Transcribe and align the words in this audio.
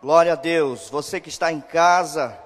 Glória 0.00 0.32
a 0.32 0.36
Deus. 0.36 0.88
Você 0.88 1.20
que 1.20 1.28
está 1.28 1.52
em 1.52 1.60
casa, 1.60 2.38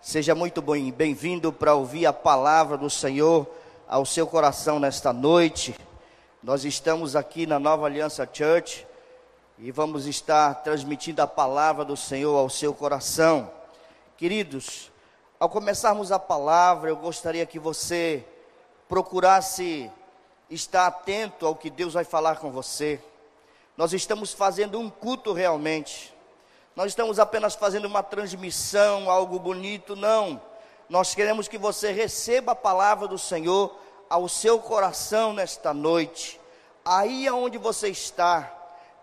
seja 0.00 0.34
muito 0.34 0.62
bem-vindo 0.62 1.52
para 1.52 1.74
ouvir 1.74 2.06
a 2.06 2.14
palavra 2.14 2.78
do 2.78 2.88
Senhor 2.88 3.46
ao 3.86 4.06
seu 4.06 4.26
coração 4.26 4.80
nesta 4.80 5.12
noite. 5.12 5.76
Nós 6.42 6.64
estamos 6.64 7.14
aqui 7.14 7.46
na 7.46 7.58
Nova 7.58 7.84
Aliança 7.84 8.26
Church 8.32 8.86
e 9.58 9.70
vamos 9.70 10.06
estar 10.06 10.54
transmitindo 10.62 11.20
a 11.20 11.26
palavra 11.26 11.84
do 11.84 11.94
Senhor 11.94 12.38
ao 12.38 12.48
seu 12.48 12.72
coração. 12.72 13.50
Queridos, 14.16 14.90
ao 15.40 15.48
começarmos 15.48 16.12
a 16.12 16.18
palavra, 16.18 16.90
eu 16.90 16.96
gostaria 16.96 17.46
que 17.46 17.58
você 17.58 18.22
procurasse 18.86 19.90
estar 20.50 20.86
atento 20.86 21.46
ao 21.46 21.54
que 21.54 21.70
Deus 21.70 21.94
vai 21.94 22.04
falar 22.04 22.36
com 22.36 22.50
você. 22.50 23.00
Nós 23.74 23.94
estamos 23.94 24.34
fazendo 24.34 24.78
um 24.78 24.90
culto 24.90 25.32
realmente. 25.32 26.14
Nós 26.76 26.88
estamos 26.88 27.18
apenas 27.18 27.54
fazendo 27.54 27.86
uma 27.86 28.02
transmissão, 28.02 29.10
algo 29.10 29.38
bonito, 29.38 29.96
não. 29.96 30.38
Nós 30.90 31.14
queremos 31.14 31.48
que 31.48 31.56
você 31.56 31.90
receba 31.90 32.52
a 32.52 32.56
palavra 32.56 33.08
do 33.08 33.16
Senhor 33.16 33.74
ao 34.10 34.28
seu 34.28 34.58
coração 34.58 35.32
nesta 35.32 35.72
noite. 35.72 36.38
Aí 36.84 37.26
aonde 37.26 37.56
você 37.56 37.88
está, 37.88 38.52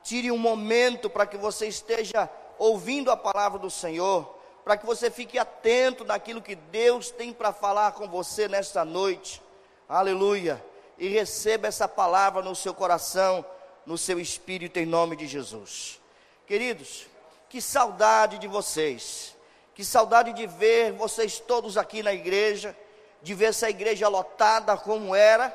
tire 0.04 0.32
um 0.32 0.38
momento 0.38 1.10
para 1.10 1.26
que 1.26 1.36
você 1.36 1.68
esteja 1.68 2.30
ouvindo 2.60 3.10
a 3.10 3.18
palavra 3.18 3.58
do 3.58 3.72
Senhor, 3.72 4.37
para 4.68 4.76
que 4.76 4.86
você 4.86 5.10
fique 5.10 5.40
atento 5.40 6.04
naquilo 6.04 6.42
que 6.42 6.54
Deus 6.54 7.10
tem 7.10 7.32
para 7.32 7.54
falar 7.54 7.94
com 7.94 8.06
você 8.06 8.50
nesta 8.50 8.84
noite. 8.84 9.42
Aleluia. 9.88 10.62
E 10.98 11.08
receba 11.08 11.70
essa 11.70 11.88
palavra 11.88 12.42
no 12.42 12.54
seu 12.54 12.74
coração, 12.74 13.46
no 13.86 13.98
seu 13.98 14.20
espírito, 14.20 14.78
em 14.78 14.86
nome 14.86 15.16
de 15.16 15.26
Jesus. 15.26 16.02
Queridos, 16.46 17.08
que 17.48 17.62
saudade 17.62 18.40
de 18.40 18.48
vocês. 18.50 19.38
Que 19.74 19.86
saudade 19.86 20.34
de 20.34 20.46
ver 20.46 20.92
vocês 20.92 21.40
todos 21.40 21.78
aqui 21.78 22.04
na 22.04 22.14
igreja, 22.14 22.76
de 23.22 23.34
ver 23.34 23.46
essa 23.46 23.70
igreja 23.70 24.10
lotada 24.10 24.76
como 24.76 25.16
era, 25.16 25.48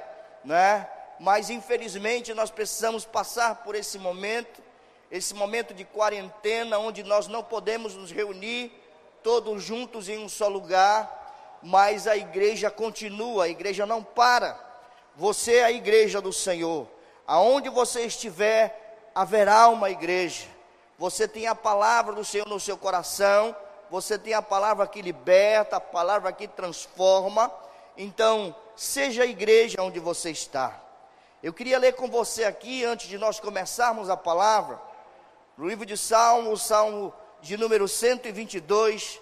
né? 0.42 0.89
Mas 1.20 1.50
infelizmente 1.50 2.33
nós 2.33 2.50
precisamos 2.50 3.05
passar 3.05 3.56
por 3.56 3.75
esse 3.75 3.98
momento, 3.98 4.62
esse 5.11 5.34
momento 5.34 5.75
de 5.75 5.84
quarentena 5.84 6.78
onde 6.78 7.03
nós 7.03 7.27
não 7.27 7.44
podemos 7.44 7.94
nos 7.94 8.11
reunir 8.11 8.81
todos 9.23 9.62
juntos 9.62 10.09
em 10.09 10.19
um 10.19 10.28
só 10.28 10.48
lugar, 10.48 11.59
mas 11.62 12.06
a 12.06 12.17
igreja 12.17 12.70
continua, 12.70 13.45
a 13.45 13.48
igreja 13.48 13.87
não 13.87 14.03
para. 14.03 14.59
Você 15.17 15.56
é 15.56 15.65
a 15.65 15.73
igreja 15.73 16.20
do 16.20 16.33
Senhor. 16.33 16.87
Aonde 17.27 17.69
você 17.69 18.03
estiver, 18.03 19.11
haverá 19.15 19.69
uma 19.69 19.91
igreja 19.91 20.53
você 21.03 21.27
tem 21.27 21.48
a 21.48 21.55
palavra 21.56 22.15
do 22.15 22.25
Senhor 22.25 22.47
no 22.47 22.61
seu 22.61 22.78
coração, 22.78 23.56
você 23.91 24.17
tem 24.17 24.34
a 24.34 24.41
palavra 24.41 24.87
que 24.87 25.03
liberta, 25.03 25.75
a 25.75 25.81
palavra 25.81 26.33
que 26.33 26.47
transforma. 26.47 27.53
Então, 27.97 28.55
seja 28.77 29.25
a 29.25 29.27
igreja 29.27 29.83
onde 29.83 29.98
você 29.98 30.31
está. 30.31 30.81
Eu 31.43 31.53
queria 31.53 31.77
ler 31.77 31.95
com 31.95 32.06
você 32.06 32.45
aqui, 32.45 32.84
antes 32.84 33.09
de 33.09 33.19
nós 33.19 33.41
começarmos 33.41 34.09
a 34.09 34.17
palavra, 34.17 34.81
no 35.59 35.69
livro 35.69 35.84
de 35.84 35.97
Salmo, 35.97 36.53
o 36.53 36.56
Salmo 36.56 37.12
de 37.43 37.57
número 37.59 37.87
122, 37.87 39.21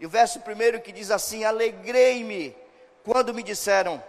e 0.00 0.06
o 0.06 0.08
verso 0.08 0.40
primeiro 0.40 0.80
que 0.80 0.90
diz 0.90 1.10
assim: 1.10 1.44
Alegrei-me 1.44 2.56
quando 3.04 3.32
me 3.32 3.42
disseram, 3.42 4.02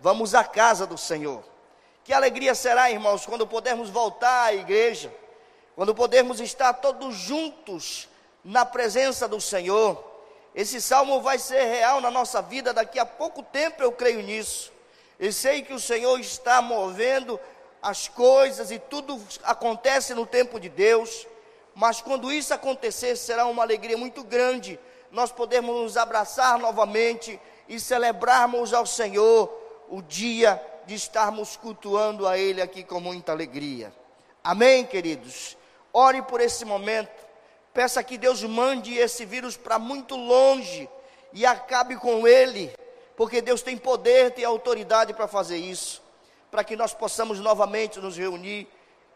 vamos 0.00 0.34
à 0.34 0.42
casa 0.42 0.86
do 0.86 0.98
Senhor. 0.98 1.44
Que 2.02 2.12
alegria 2.12 2.54
será, 2.54 2.90
irmãos, 2.90 3.24
quando 3.24 3.46
pudermos 3.46 3.88
voltar 3.88 4.46
à 4.46 4.54
igreja 4.54 5.12
quando 5.74 5.94
podemos 5.94 6.40
estar 6.40 6.74
todos 6.74 7.14
juntos 7.14 8.08
na 8.44 8.64
presença 8.64 9.26
do 9.26 9.40
Senhor. 9.40 10.02
Esse 10.54 10.80
salmo 10.82 11.22
vai 11.22 11.38
ser 11.38 11.64
real 11.64 12.00
na 12.00 12.10
nossa 12.10 12.42
vida 12.42 12.74
daqui 12.74 12.98
a 12.98 13.06
pouco 13.06 13.42
tempo, 13.42 13.82
eu 13.82 13.92
creio 13.92 14.20
nisso. 14.22 14.70
Eu 15.18 15.32
sei 15.32 15.62
que 15.62 15.72
o 15.72 15.80
Senhor 15.80 16.18
está 16.20 16.60
movendo 16.60 17.40
as 17.80 18.06
coisas 18.06 18.70
e 18.70 18.78
tudo 18.78 19.20
acontece 19.42 20.14
no 20.14 20.26
tempo 20.26 20.60
de 20.60 20.68
Deus, 20.68 21.26
mas 21.74 22.00
quando 22.00 22.32
isso 22.32 22.52
acontecer, 22.52 23.16
será 23.16 23.46
uma 23.46 23.62
alegria 23.62 23.96
muito 23.96 24.22
grande 24.22 24.78
nós 25.12 25.30
podemos 25.30 25.76
nos 25.76 25.96
abraçar 25.98 26.58
novamente 26.58 27.38
e 27.68 27.78
celebrarmos 27.78 28.72
ao 28.72 28.86
Senhor 28.86 29.52
o 29.90 30.00
dia 30.00 30.60
de 30.86 30.94
estarmos 30.94 31.54
cultuando 31.54 32.26
a 32.26 32.38
Ele 32.38 32.62
aqui 32.62 32.82
com 32.82 32.98
muita 32.98 33.30
alegria. 33.30 33.92
Amém, 34.42 34.86
queridos? 34.86 35.56
Ore 35.92 36.22
por 36.22 36.40
esse 36.40 36.64
momento. 36.64 37.22
Peça 37.74 38.02
que 38.02 38.16
Deus 38.16 38.42
mande 38.42 38.96
esse 38.96 39.26
vírus 39.26 39.54
para 39.56 39.78
muito 39.78 40.16
longe 40.16 40.88
e 41.32 41.44
acabe 41.46 41.96
com 41.96 42.26
ele, 42.26 42.70
porque 43.16 43.40
Deus 43.40 43.62
tem 43.62 43.78
poder, 43.78 44.32
tem 44.32 44.44
autoridade 44.44 45.14
para 45.14 45.26
fazer 45.26 45.56
isso, 45.56 46.02
para 46.50 46.64
que 46.64 46.76
nós 46.76 46.92
possamos 46.92 47.38
novamente 47.38 47.98
nos 47.98 48.16
reunir 48.16 48.68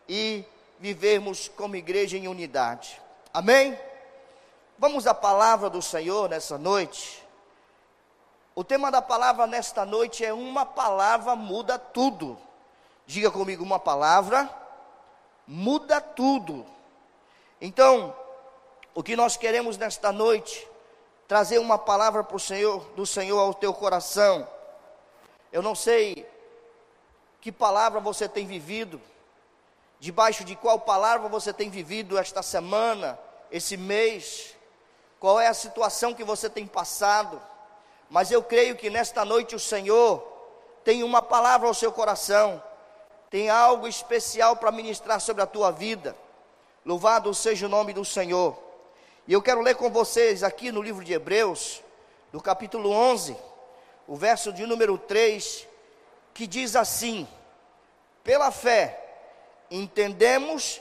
e 0.09 0.43
vivermos 0.79 1.49
como 1.49 1.77
igreja 1.77 2.17
em 2.17 2.29
unidade. 2.29 3.01
Amém? 3.33 3.79
Vamos 4.79 5.07
à 5.07 5.15
palavra 5.15 5.71
do 5.71 5.81
Senhor 5.81 6.29
nessa 6.29 6.59
noite. 6.59 7.25
O 8.55 8.65
tema 8.65 8.91
da 8.91 9.03
palavra 9.03 9.47
nesta 9.47 9.85
noite 9.85 10.25
é 10.25 10.33
uma 10.33 10.65
palavra 10.65 11.35
muda 11.37 11.79
tudo. 11.79 12.39
Diga 13.07 13.31
comigo 13.31 13.63
uma 13.63 13.79
palavra 13.79 14.49
muda 15.47 16.01
tudo. 16.01 16.67
Então, 17.61 18.15
o 18.95 19.03
que 19.03 19.15
nós 19.15 19.37
queremos 19.37 19.79
nesta 19.79 20.11
noite, 20.11 20.67
trazer 21.29 21.59
uma 21.59 21.79
palavra 21.79 22.25
para 22.25 22.37
o 22.37 22.41
Senhor, 22.41 22.81
do 22.97 23.07
Senhor 23.07 23.39
ao 23.39 23.55
teu 23.55 23.73
coração. 23.73 24.47
Eu 25.53 25.63
não 25.63 25.75
sei 25.75 26.29
que 27.41 27.53
palavra 27.53 28.01
você 28.01 28.29
tem 28.29 28.47
vivido, 28.47 29.01
debaixo 29.99 30.45
de 30.45 30.55
qual 30.57 30.81
palavra 30.81 31.29
você 31.29 31.53
tem 31.53 31.71
vivido 31.71 32.19
esta 32.19 32.43
semana, 32.43 33.19
esse 33.51 33.77
mês, 33.77 34.55
qual 35.19 35.41
é 35.41 35.47
a 35.47 35.55
situação 35.55 36.15
que 36.15 36.25
você 36.25 36.49
tem 36.51 36.67
passado, 36.67 37.41
mas 38.11 38.31
eu 38.31 38.43
creio 38.43 38.77
que 38.77 38.91
nesta 38.91 39.25
noite 39.25 39.55
o 39.55 39.61
Senhor 39.61 40.21
tem 40.85 41.03
uma 41.03 41.21
palavra 41.21 41.67
ao 41.67 41.75
seu 41.75 41.91
coração 41.91 42.63
tem 43.31 43.51
algo 43.51 43.89
especial 43.89 44.57
para 44.57 44.73
ministrar 44.73 45.21
sobre 45.21 45.43
a 45.43 45.47
tua 45.47 45.71
vida. 45.71 46.17
Louvado 46.85 47.35
seja 47.35 47.67
o 47.67 47.69
nome 47.69 47.93
do 47.93 48.05
Senhor. 48.05 48.57
E 49.27 49.33
eu 49.33 49.43
quero 49.43 49.61
ler 49.61 49.75
com 49.75 49.91
vocês 49.91 50.43
aqui 50.43 50.71
no 50.71 50.81
livro 50.81 51.05
de 51.05 51.13
Hebreus, 51.13 51.83
no 52.33 52.41
capítulo 52.41 52.91
11, 52.91 53.37
o 54.07 54.15
verso 54.15 54.53
de 54.53 54.65
número 54.65 54.97
3, 54.97 55.67
que 56.33 56.47
diz 56.47 56.77
assim: 56.77 57.27
Pela 58.23 58.53
fé, 58.53 59.06
entendemos 59.71 60.81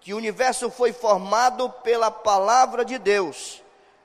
que 0.00 0.12
o 0.12 0.16
universo 0.16 0.70
foi 0.70 0.92
formado 0.92 1.70
pela 1.70 2.10
palavra 2.10 2.84
de 2.84 2.98
Deus, 2.98 3.62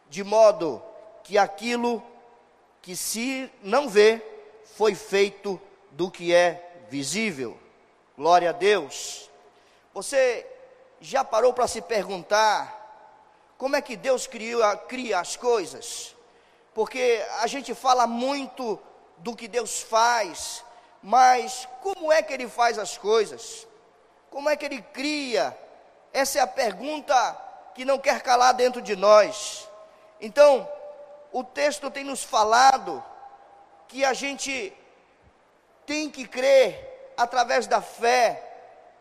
de 0.10 0.24
modo 0.24 0.82
que 1.24 1.38
aquilo 1.38 2.02
que 2.82 2.96
se 2.96 3.52
não 3.62 3.90
vê 3.90 4.22
foi 4.76 4.96
feito 4.96 5.60
do 5.92 6.10
que 6.10 6.34
é 6.34 6.86
visível. 6.90 7.58
Glória 8.18 8.50
a 8.50 8.54
Deus. 8.54 9.30
Você 9.94 10.46
já 11.02 11.24
parou 11.24 11.54
para 11.54 11.68
se 11.68 11.82
perguntar 11.82 12.78
como 13.58 13.76
é 13.76 13.82
que 13.82 13.98
Deus 13.98 14.26
cria, 14.26 14.76
cria 14.78 15.20
as 15.20 15.36
coisas? 15.36 16.16
Porque 16.74 17.22
a 17.40 17.48
gente 17.48 17.74
fala 17.74 18.08
muito 18.08 18.80
do 19.18 19.36
que 19.36 19.50
Deus 19.50 19.82
faz, 19.82 20.64
mas 21.04 21.68
como 21.82 22.12
é 22.12 22.24
que 22.24 22.32
Ele 22.32 22.48
faz 22.48 22.80
as 22.80 22.98
coisas? 22.98 23.68
Como 24.30 24.50
é 24.50 24.56
que 24.56 24.66
Ele 24.66 24.82
cria? 24.82 25.58
Essa 26.14 26.40
é 26.40 26.42
a 26.42 26.48
pergunta 26.48 27.16
que 27.74 27.86
não 27.86 27.98
quer 27.98 28.22
calar 28.22 28.54
dentro 28.54 28.82
de 28.82 28.96
nós. 28.96 29.70
Então, 30.20 30.68
o 31.32 31.44
texto 31.44 31.90
tem 31.90 32.04
nos 32.04 32.24
falado 32.24 33.04
que 33.88 34.04
a 34.04 34.14
gente 34.14 34.74
tem 35.86 36.10
que 36.10 36.28
crer 36.28 37.14
através 37.18 37.68
da 37.68 37.82
fé 37.82 38.46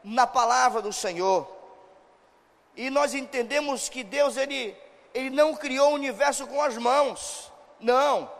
na 0.02 0.26
palavra 0.26 0.80
do 0.80 0.92
Senhor. 0.92 1.50
E 2.76 2.90
nós 2.90 3.14
entendemos 3.14 3.88
que 3.88 4.04
Deus 4.04 4.36
ele 4.36 4.76
ele 5.14 5.30
não 5.30 5.54
criou 5.54 5.90
o 5.90 5.94
universo 5.94 6.46
com 6.46 6.62
as 6.62 6.76
mãos. 6.76 7.50
Não. 7.80 8.30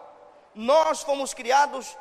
Nós 0.54 1.02
fomos 1.02 1.34
criados 1.34 1.96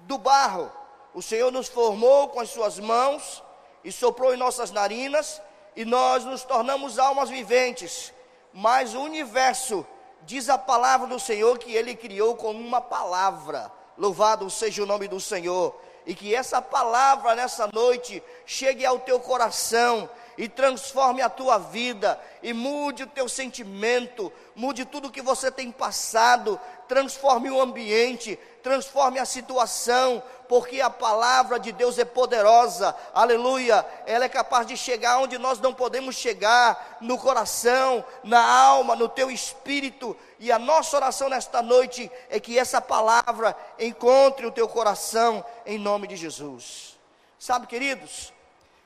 do 0.00 0.16
barro. 0.16 0.70
O 1.12 1.20
Senhor 1.20 1.50
nos 1.50 1.68
formou 1.68 2.28
com 2.28 2.40
as 2.40 2.50
suas 2.50 2.78
mãos 2.78 3.41
e 3.84 3.90
soprou 3.90 4.34
em 4.34 4.36
nossas 4.36 4.70
narinas 4.70 5.40
e 5.74 5.84
nós 5.84 6.24
nos 6.24 6.42
tornamos 6.42 6.98
almas 6.98 7.28
viventes. 7.28 8.12
Mas 8.52 8.94
o 8.94 9.00
universo 9.00 9.86
diz 10.22 10.48
a 10.48 10.58
palavra 10.58 11.06
do 11.06 11.18
Senhor 11.18 11.58
que 11.58 11.72
ele 11.72 11.94
criou 11.94 12.36
com 12.36 12.52
uma 12.52 12.80
palavra. 12.80 13.72
Louvado 13.96 14.48
seja 14.50 14.82
o 14.82 14.86
nome 14.86 15.08
do 15.08 15.20
Senhor. 15.20 15.74
E 16.04 16.14
que 16.14 16.34
essa 16.34 16.60
palavra 16.60 17.34
nessa 17.34 17.68
noite 17.72 18.22
chegue 18.44 18.84
ao 18.84 18.98
teu 18.98 19.20
coração 19.20 20.08
e 20.36 20.48
transforme 20.48 21.22
a 21.22 21.28
tua 21.28 21.58
vida 21.58 22.18
e 22.42 22.52
mude 22.52 23.04
o 23.04 23.06
teu 23.06 23.28
sentimento, 23.28 24.32
mude 24.54 24.84
tudo 24.84 25.10
que 25.10 25.22
você 25.22 25.50
tem 25.50 25.70
passado, 25.70 26.58
transforme 26.88 27.50
o 27.50 27.60
ambiente, 27.60 28.38
transforme 28.62 29.18
a 29.18 29.24
situação, 29.24 30.22
porque 30.52 30.82
a 30.82 30.90
palavra 30.90 31.58
de 31.58 31.72
Deus 31.72 31.98
é 31.98 32.04
poderosa, 32.04 32.94
aleluia. 33.14 33.86
Ela 34.04 34.26
é 34.26 34.28
capaz 34.28 34.66
de 34.66 34.76
chegar 34.76 35.16
onde 35.16 35.38
nós 35.38 35.58
não 35.58 35.72
podemos 35.72 36.14
chegar, 36.14 36.98
no 37.00 37.16
coração, 37.16 38.04
na 38.22 38.44
alma, 38.44 38.94
no 38.94 39.08
teu 39.08 39.30
espírito. 39.30 40.14
E 40.38 40.52
a 40.52 40.58
nossa 40.58 40.94
oração 40.94 41.30
nesta 41.30 41.62
noite 41.62 42.12
é 42.28 42.38
que 42.38 42.58
essa 42.58 42.82
palavra 42.82 43.56
encontre 43.78 44.44
o 44.44 44.52
teu 44.52 44.68
coração, 44.68 45.42
em 45.64 45.78
nome 45.78 46.06
de 46.06 46.16
Jesus. 46.16 46.98
Sabe, 47.38 47.66
queridos, 47.66 48.30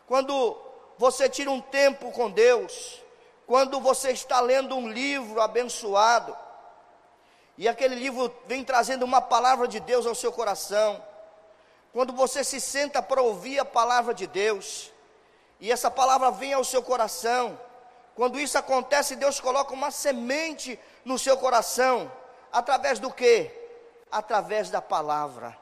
quando 0.06 0.56
você 0.96 1.28
tira 1.28 1.50
um 1.50 1.60
tempo 1.60 2.12
com 2.12 2.30
Deus, 2.30 3.02
quando 3.44 3.80
você 3.80 4.12
está 4.12 4.38
lendo 4.38 4.76
um 4.76 4.88
livro 4.88 5.40
abençoado, 5.40 6.36
e 7.58 7.66
aquele 7.66 7.96
livro 7.96 8.32
vem 8.46 8.62
trazendo 8.62 9.04
uma 9.04 9.20
palavra 9.20 9.66
de 9.66 9.80
Deus 9.80 10.06
ao 10.06 10.14
seu 10.14 10.30
coração, 10.30 11.02
quando 11.96 12.12
você 12.12 12.44
se 12.44 12.60
senta 12.60 13.02
para 13.02 13.22
ouvir 13.22 13.58
a 13.58 13.64
palavra 13.64 14.12
de 14.12 14.26
Deus, 14.26 14.92
e 15.58 15.72
essa 15.72 15.90
palavra 15.90 16.30
vem 16.30 16.52
ao 16.52 16.62
seu 16.62 16.82
coração, 16.82 17.58
quando 18.14 18.38
isso 18.38 18.58
acontece, 18.58 19.16
Deus 19.16 19.40
coloca 19.40 19.72
uma 19.72 19.90
semente 19.90 20.78
no 21.06 21.18
seu 21.18 21.38
coração, 21.38 22.12
através 22.52 22.98
do 22.98 23.10
que? 23.10 23.50
Através 24.12 24.68
da 24.68 24.82
palavra. 24.82 25.56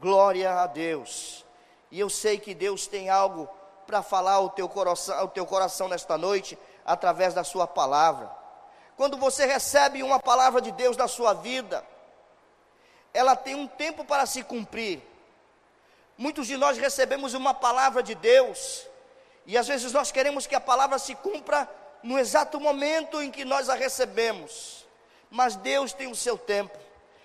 Glória 0.00 0.54
a 0.60 0.68
Deus. 0.68 1.44
E 1.90 1.98
eu 1.98 2.08
sei 2.08 2.38
que 2.38 2.54
Deus 2.54 2.86
tem 2.86 3.10
algo 3.10 3.48
para 3.84 4.04
falar 4.04 4.34
ao 4.34 4.50
teu 4.50 4.68
coração, 4.68 5.18
ao 5.18 5.26
teu 5.26 5.44
coração 5.44 5.88
nesta 5.88 6.16
noite, 6.16 6.56
através 6.86 7.34
da 7.34 7.42
sua 7.42 7.66
palavra. 7.66 8.30
Quando 8.96 9.16
você 9.16 9.46
recebe 9.46 10.00
uma 10.04 10.20
palavra 10.20 10.60
de 10.60 10.70
Deus 10.70 10.96
na 10.96 11.08
sua 11.08 11.32
vida, 11.32 11.84
ela 13.12 13.34
tem 13.34 13.56
um 13.56 13.66
tempo 13.66 14.04
para 14.04 14.26
se 14.26 14.44
cumprir. 14.44 15.10
Muitos 16.16 16.46
de 16.46 16.56
nós 16.56 16.78
recebemos 16.78 17.34
uma 17.34 17.54
palavra 17.54 18.02
de 18.02 18.14
Deus, 18.14 18.86
e 19.46 19.58
às 19.58 19.66
vezes 19.66 19.92
nós 19.92 20.12
queremos 20.12 20.46
que 20.46 20.54
a 20.54 20.60
palavra 20.60 20.98
se 20.98 21.14
cumpra 21.14 21.68
no 22.02 22.18
exato 22.18 22.60
momento 22.60 23.22
em 23.22 23.30
que 23.30 23.44
nós 23.44 23.68
a 23.68 23.74
recebemos. 23.74 24.86
Mas 25.30 25.56
Deus 25.56 25.92
tem 25.92 26.08
o 26.08 26.14
seu 26.14 26.36
tempo. 26.36 26.76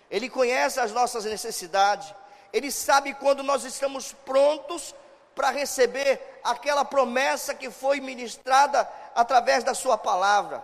Ele 0.09 0.29
conhece 0.29 0.79
as 0.79 0.91
nossas 0.91 1.25
necessidades. 1.25 2.13
Ele 2.53 2.71
sabe 2.71 3.13
quando 3.13 3.43
nós 3.43 3.65
estamos 3.65 4.13
prontos 4.13 4.95
para 5.35 5.49
receber 5.49 6.39
aquela 6.43 6.85
promessa 6.85 7.53
que 7.53 7.69
foi 7.69 7.99
ministrada 7.99 8.89
através 9.13 9.63
da 9.63 9.73
Sua 9.73 9.97
palavra. 9.97 10.63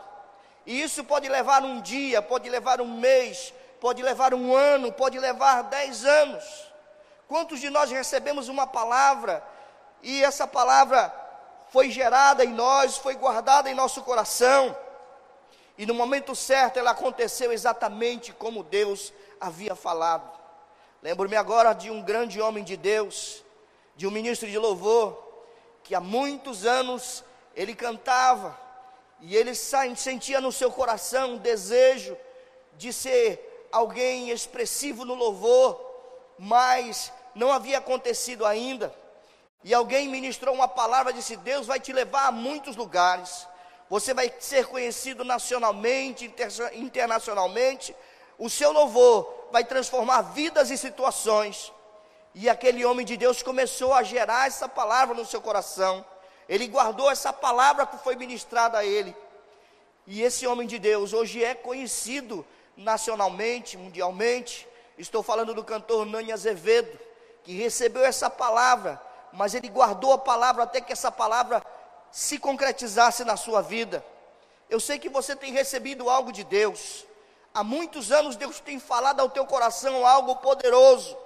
E 0.65 0.81
isso 0.81 1.03
pode 1.03 1.27
levar 1.27 1.63
um 1.63 1.81
dia, 1.81 2.21
pode 2.21 2.49
levar 2.49 2.79
um 2.79 2.97
mês, 2.97 3.53
pode 3.81 4.01
levar 4.01 4.33
um 4.33 4.55
ano, 4.55 4.91
pode 4.91 5.19
levar 5.19 5.63
dez 5.63 6.05
anos. 6.05 6.72
Quantos 7.33 7.59
de 7.59 7.67
nós 7.71 7.89
recebemos 7.89 8.47
uma 8.47 8.67
palavra 8.67 9.43
e 10.03 10.23
essa 10.23 10.45
palavra 10.45 11.11
foi 11.71 11.89
gerada 11.89 12.45
em 12.45 12.53
nós, 12.53 12.97
foi 12.97 13.15
guardada 13.15 13.71
em 13.71 13.73
nosso 13.73 14.03
coração, 14.03 14.77
e 15.75 15.83
no 15.83 15.95
momento 15.95 16.35
certo 16.35 16.77
ela 16.77 16.91
aconteceu 16.91 17.51
exatamente 17.51 18.31
como 18.31 18.63
Deus 18.63 19.11
havia 19.41 19.73
falado. 19.73 20.29
Lembro-me 21.01 21.35
agora 21.35 21.73
de 21.73 21.89
um 21.89 22.03
grande 22.03 22.39
homem 22.39 22.63
de 22.63 22.77
Deus, 22.77 23.43
de 23.95 24.05
um 24.05 24.11
ministro 24.11 24.47
de 24.47 24.59
louvor, 24.59 25.19
que 25.83 25.95
há 25.95 25.99
muitos 25.99 26.67
anos 26.67 27.23
ele 27.55 27.73
cantava, 27.73 28.55
e 29.19 29.35
ele 29.35 29.55
sentia 29.55 30.39
no 30.39 30.51
seu 30.51 30.71
coração 30.71 31.31
um 31.31 31.37
desejo 31.37 32.15
de 32.73 32.93
ser 32.93 33.67
alguém 33.71 34.29
expressivo 34.29 35.03
no 35.03 35.15
louvor, 35.15 35.83
mas 36.37 37.11
não 37.35 37.51
havia 37.51 37.77
acontecido 37.77 38.45
ainda. 38.45 38.93
E 39.63 39.73
alguém 39.73 40.09
ministrou 40.09 40.53
uma 40.53 40.67
palavra, 40.67 41.13
disse: 41.13 41.35
Deus 41.37 41.65
vai 41.65 41.79
te 41.79 41.93
levar 41.93 42.27
a 42.27 42.31
muitos 42.31 42.75
lugares. 42.75 43.47
Você 43.89 44.13
vai 44.13 44.33
ser 44.39 44.67
conhecido 44.67 45.23
nacionalmente, 45.23 46.33
internacionalmente. 46.73 47.95
O 48.37 48.49
seu 48.49 48.71
louvor 48.71 49.47
vai 49.51 49.63
transformar 49.63 50.21
vidas 50.21 50.69
e 50.71 50.77
situações. 50.77 51.71
E 52.35 52.49
aquele 52.49 52.83
homem 52.83 53.05
de 53.05 53.15
Deus 53.15 53.43
começou 53.43 53.93
a 53.93 54.01
gerar 54.01 54.47
essa 54.47 54.67
palavra 54.67 55.15
no 55.15 55.25
seu 55.25 55.39
coração. 55.39 56.03
Ele 56.49 56.67
guardou 56.67 57.09
essa 57.09 57.31
palavra 57.31 57.85
que 57.85 57.97
foi 57.97 58.15
ministrada 58.15 58.79
a 58.79 58.85
ele. 58.85 59.15
E 60.05 60.21
esse 60.21 60.45
homem 60.45 60.67
de 60.67 60.79
Deus 60.79 61.13
hoje 61.13 61.43
é 61.43 61.53
conhecido 61.53 62.45
nacionalmente, 62.75 63.77
mundialmente. 63.77 64.67
Estou 64.97 65.23
falando 65.23 65.53
do 65.53 65.63
cantor 65.63 66.05
Nani 66.05 66.31
Azevedo, 66.31 66.99
que 67.43 67.55
recebeu 67.57 68.05
essa 68.05 68.29
palavra, 68.29 69.01
mas 69.31 69.53
ele 69.53 69.67
guardou 69.67 70.13
a 70.13 70.17
palavra 70.17 70.63
até 70.63 70.79
que 70.79 70.93
essa 70.93 71.11
palavra 71.11 71.63
se 72.11 72.37
concretizasse 72.37 73.25
na 73.25 73.35
sua 73.35 73.61
vida. 73.61 74.03
Eu 74.69 74.79
sei 74.79 74.97
que 74.97 75.09
você 75.09 75.35
tem 75.35 75.51
recebido 75.51 76.09
algo 76.09 76.31
de 76.31 76.43
Deus. 76.43 77.05
Há 77.53 77.63
muitos 77.63 78.11
anos 78.11 78.35
Deus 78.35 78.59
tem 78.59 78.79
falado 78.79 79.19
ao 79.19 79.29
teu 79.29 79.45
coração 79.45 80.05
algo 80.05 80.37
poderoso. 80.37 81.17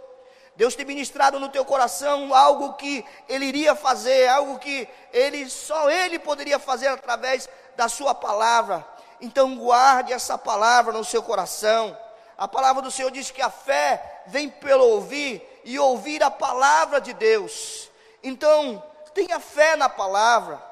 Deus 0.56 0.76
tem 0.76 0.86
ministrado 0.86 1.40
no 1.40 1.50
teu 1.50 1.64
coração 1.64 2.34
algo 2.34 2.74
que 2.74 3.06
Ele 3.30 3.46
iria 3.46 3.76
fazer, 3.76 4.28
algo 4.28 4.58
que 4.58 4.90
Ele 5.14 5.48
só 5.50 5.90
Ele 5.90 6.18
poderia 6.18 6.58
fazer 6.58 6.88
através 6.88 7.48
da 7.76 7.88
Sua 7.88 8.16
palavra. 8.16 8.86
Então 9.22 9.56
guarde 9.56 10.14
essa 10.14 10.38
palavra 10.38 10.92
no 10.94 11.06
seu 11.06 11.22
coração. 11.22 11.96
A 12.38 12.48
palavra 12.48 12.82
do 12.82 12.92
Senhor 12.92 13.12
diz 13.12 13.30
que 13.30 13.42
a 13.42 13.50
fé 13.50 14.24
vem 14.28 14.50
pelo 14.50 14.84
ouvir 14.84 15.42
e 15.68 15.78
ouvir 15.78 16.24
a 16.24 16.32
palavra 16.32 17.02
de 17.02 17.12
Deus. 17.12 17.92
Então 18.24 18.82
tenha 19.14 19.38
fé 19.38 19.76
na 19.76 19.90
palavra, 19.90 20.64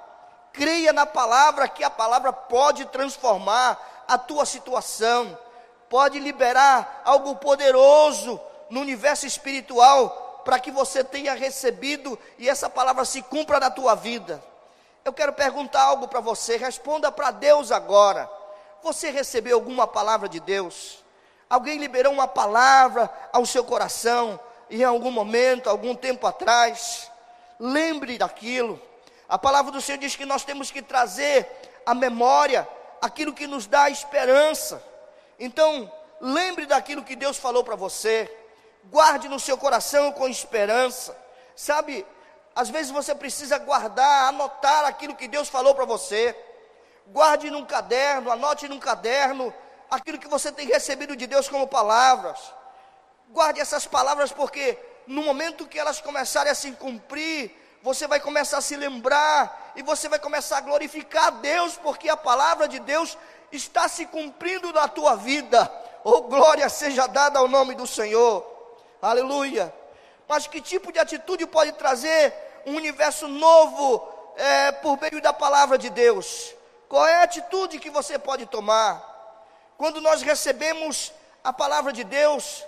creia 0.53 0.94
na 0.94 1.06
palavra 1.06 1.68
que 1.68 1.83
a 1.83 1.89
palavra 1.89 2.31
pode 2.31 2.86
transformar 2.86 3.77
a 4.07 4.18
tua 4.18 4.45
situação, 4.45 5.38
pode 5.89 6.18
liberar 6.18 7.01
algo 7.03 7.36
poderoso 7.36 8.39
no 8.69 8.80
universo 8.80 9.27
espiritual 9.27 10.44
para 10.45 10.59
que 10.59 10.72
você 10.72 11.03
tenha 11.03 11.34
recebido 11.34 12.17
e 12.38 12.48
essa 12.48 12.69
palavra 12.69 13.03
se 13.03 13.22
cumpra 13.22 13.60
na 13.60 13.69
tua 13.69 13.96
vida. 13.96 14.41
Eu 15.03 15.12
quero 15.12 15.34
perguntar 15.34 15.81
algo 15.81 16.08
para 16.08 16.22
você, 16.22 16.55
responda 16.55 17.12
para 17.12 17.31
Deus 17.31 17.69
agora. 17.69 18.29
Você 18.81 19.10
recebeu 19.10 19.58
alguma 19.58 19.86
palavra 19.86 20.29
de 20.29 20.39
Deus? 20.39 21.03
Alguém 21.50 21.79
liberou 21.79 22.13
uma 22.13 22.29
palavra 22.29 23.12
ao 23.34 23.46
seu 23.46 23.65
coração 23.65 24.39
em 24.69 24.84
algum 24.84 25.12
momento, 25.12 25.69
algum 25.69 25.95
tempo 25.95 26.25
atrás? 26.27 27.12
Lembre 27.60 28.17
daquilo. 28.17 28.81
A 29.27 29.38
palavra 29.38 29.72
do 29.72 29.81
Senhor 29.81 29.98
diz 29.98 30.15
que 30.15 30.25
nós 30.25 30.43
temos 30.43 30.72
que 30.72 30.81
trazer 30.81 31.48
à 31.86 31.93
memória 31.93 32.67
aquilo 33.01 33.34
que 33.34 33.48
nos 33.48 33.65
dá 33.67 33.89
esperança. 33.89 34.81
Então, 35.39 35.91
lembre 36.19 36.65
daquilo 36.65 37.03
que 37.03 37.15
Deus 37.15 37.38
falou 37.38 37.63
para 37.63 37.75
você 37.75 38.31
guarde 38.91 39.27
no 39.27 39.39
seu 39.39 39.57
coração 39.57 40.12
com 40.12 40.27
esperança. 40.27 41.17
Sabe, 41.55 42.05
às 42.55 42.69
vezes 42.69 42.91
você 42.91 43.15
precisa 43.15 43.57
guardar, 43.57 44.29
anotar 44.29 44.86
aquilo 44.86 45.15
que 45.15 45.27
Deus 45.27 45.50
falou 45.50 45.74
para 45.74 45.86
você. 45.86 46.36
Guarde 47.07 47.50
num 47.50 47.65
caderno, 47.65 48.31
anote 48.31 48.67
num 48.67 48.79
caderno 48.79 49.53
aquilo 49.89 50.17
que 50.17 50.27
você 50.27 50.51
tem 50.51 50.67
recebido 50.67 51.15
de 51.15 51.27
Deus 51.27 51.48
como 51.48 51.67
palavras. 51.67 52.39
Guarde 53.29 53.60
essas 53.60 53.86
palavras 53.86 54.32
porque 54.32 54.77
no 55.08 55.24
momento 55.24 55.67
que 55.67 55.79
elas 55.79 56.01
começarem 56.01 56.51
a 56.51 56.55
se 56.55 56.72
cumprir, 56.72 57.51
você 57.82 58.08
vai 58.08 58.20
começar 58.20 58.58
a 58.58 58.62
se 58.62 58.75
lembrar 58.75 59.74
e 59.75 59.84
você 59.84 60.10
vai 60.10 60.17
começar 60.17 60.58
a 60.58 60.62
glorificar 60.62 61.27
a 61.27 61.29
Deus, 61.29 61.77
porque 61.77 62.10
a 62.10 62.17
palavra 62.17 62.67
de 62.67 62.79
Deus 62.79 63.17
está 63.51 63.88
se 63.88 64.05
cumprindo 64.08 64.74
na 64.74 64.88
tua 64.88 65.15
vida. 65.15 65.72
Oh, 66.03 66.24
glória 66.24 66.67
seja 66.70 67.08
dada 67.08 67.39
ao 67.39 67.48
nome 67.48 67.75
do 67.75 67.86
Senhor. 67.86 68.46
Aleluia. 69.01 69.74
Mas 70.27 70.48
que 70.48 70.60
tipo 70.60 70.91
de 70.91 71.00
atitude 71.00 71.46
pode 71.46 71.72
trazer 71.74 72.34
um 72.65 72.75
universo 72.75 73.27
novo 73.27 74.08
é, 74.36 74.72
por 74.72 75.00
meio 75.00 75.22
da 75.22 75.32
palavra 75.32 75.77
de 75.77 75.89
Deus? 75.89 76.55
Qual 76.89 77.05
é 77.05 77.17
a 77.17 77.24
atitude 77.24 77.79
que 77.79 77.89
você 77.89 78.17
pode 78.17 78.46
tomar? 78.46 79.03
Quando 79.77 80.01
nós 80.01 80.22
recebemos 80.22 81.12
a 81.44 81.53
palavra 81.53 81.91
de 81.94 82.03
Deus, 82.03 82.63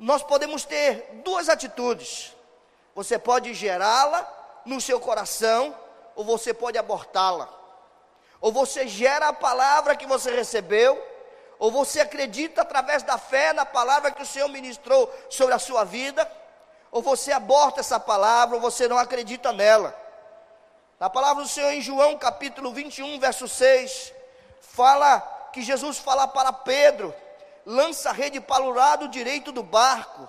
nós 0.00 0.22
podemos 0.22 0.64
ter 0.64 1.20
duas 1.22 1.50
atitudes. 1.50 2.34
Você 2.94 3.18
pode 3.18 3.52
gerá-la 3.52 4.26
no 4.64 4.80
seu 4.80 4.98
coração, 4.98 5.74
ou 6.16 6.24
você 6.24 6.54
pode 6.54 6.78
abortá-la. 6.78 7.48
Ou 8.40 8.50
você 8.50 8.88
gera 8.88 9.28
a 9.28 9.32
palavra 9.32 9.94
que 9.94 10.06
você 10.06 10.34
recebeu, 10.34 11.00
Ou 11.60 11.70
você 11.70 12.00
acredita 12.00 12.62
através 12.62 13.02
da 13.02 13.18
fé 13.18 13.52
na 13.52 13.66
palavra 13.66 14.10
que 14.10 14.22
o 14.22 14.26
Senhor 14.26 14.48
ministrou 14.48 15.12
sobre 15.28 15.54
a 15.54 15.58
sua 15.58 15.84
vida, 15.84 16.28
ou 16.90 17.02
você 17.02 17.32
aborta 17.32 17.80
essa 17.80 18.00
palavra, 18.00 18.56
ou 18.56 18.62
você 18.62 18.88
não 18.88 18.96
acredita 18.96 19.52
nela. 19.52 19.94
Na 20.98 21.10
palavra 21.10 21.42
do 21.42 21.48
Senhor 21.48 21.70
em 21.70 21.82
João 21.82 22.16
capítulo 22.16 22.72
21, 22.72 23.20
verso 23.20 23.46
6, 23.46 24.10
fala 24.62 25.20
que 25.52 25.60
Jesus 25.60 25.98
fala 25.98 26.26
para 26.26 26.50
Pedro: 26.50 27.14
lança 27.70 28.10
a 28.10 28.12
rede 28.12 28.40
para 28.40 28.64
o 28.64 28.70
lado 28.70 29.06
direito 29.06 29.52
do 29.52 29.62
barco. 29.62 30.28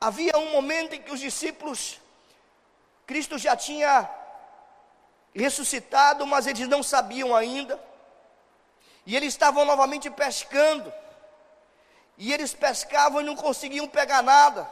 Havia 0.00 0.38
um 0.38 0.52
momento 0.52 0.94
em 0.94 1.02
que 1.02 1.12
os 1.12 1.18
discípulos, 1.18 2.00
Cristo 3.04 3.36
já 3.36 3.56
tinha 3.56 4.08
ressuscitado, 5.34 6.24
mas 6.24 6.46
eles 6.46 6.68
não 6.68 6.84
sabiam 6.84 7.34
ainda. 7.34 7.82
E 9.04 9.16
eles 9.16 9.34
estavam 9.34 9.64
novamente 9.64 10.08
pescando. 10.08 10.92
E 12.16 12.32
eles 12.32 12.54
pescavam 12.54 13.20
e 13.20 13.24
não 13.24 13.34
conseguiam 13.34 13.88
pegar 13.88 14.22
nada. 14.22 14.70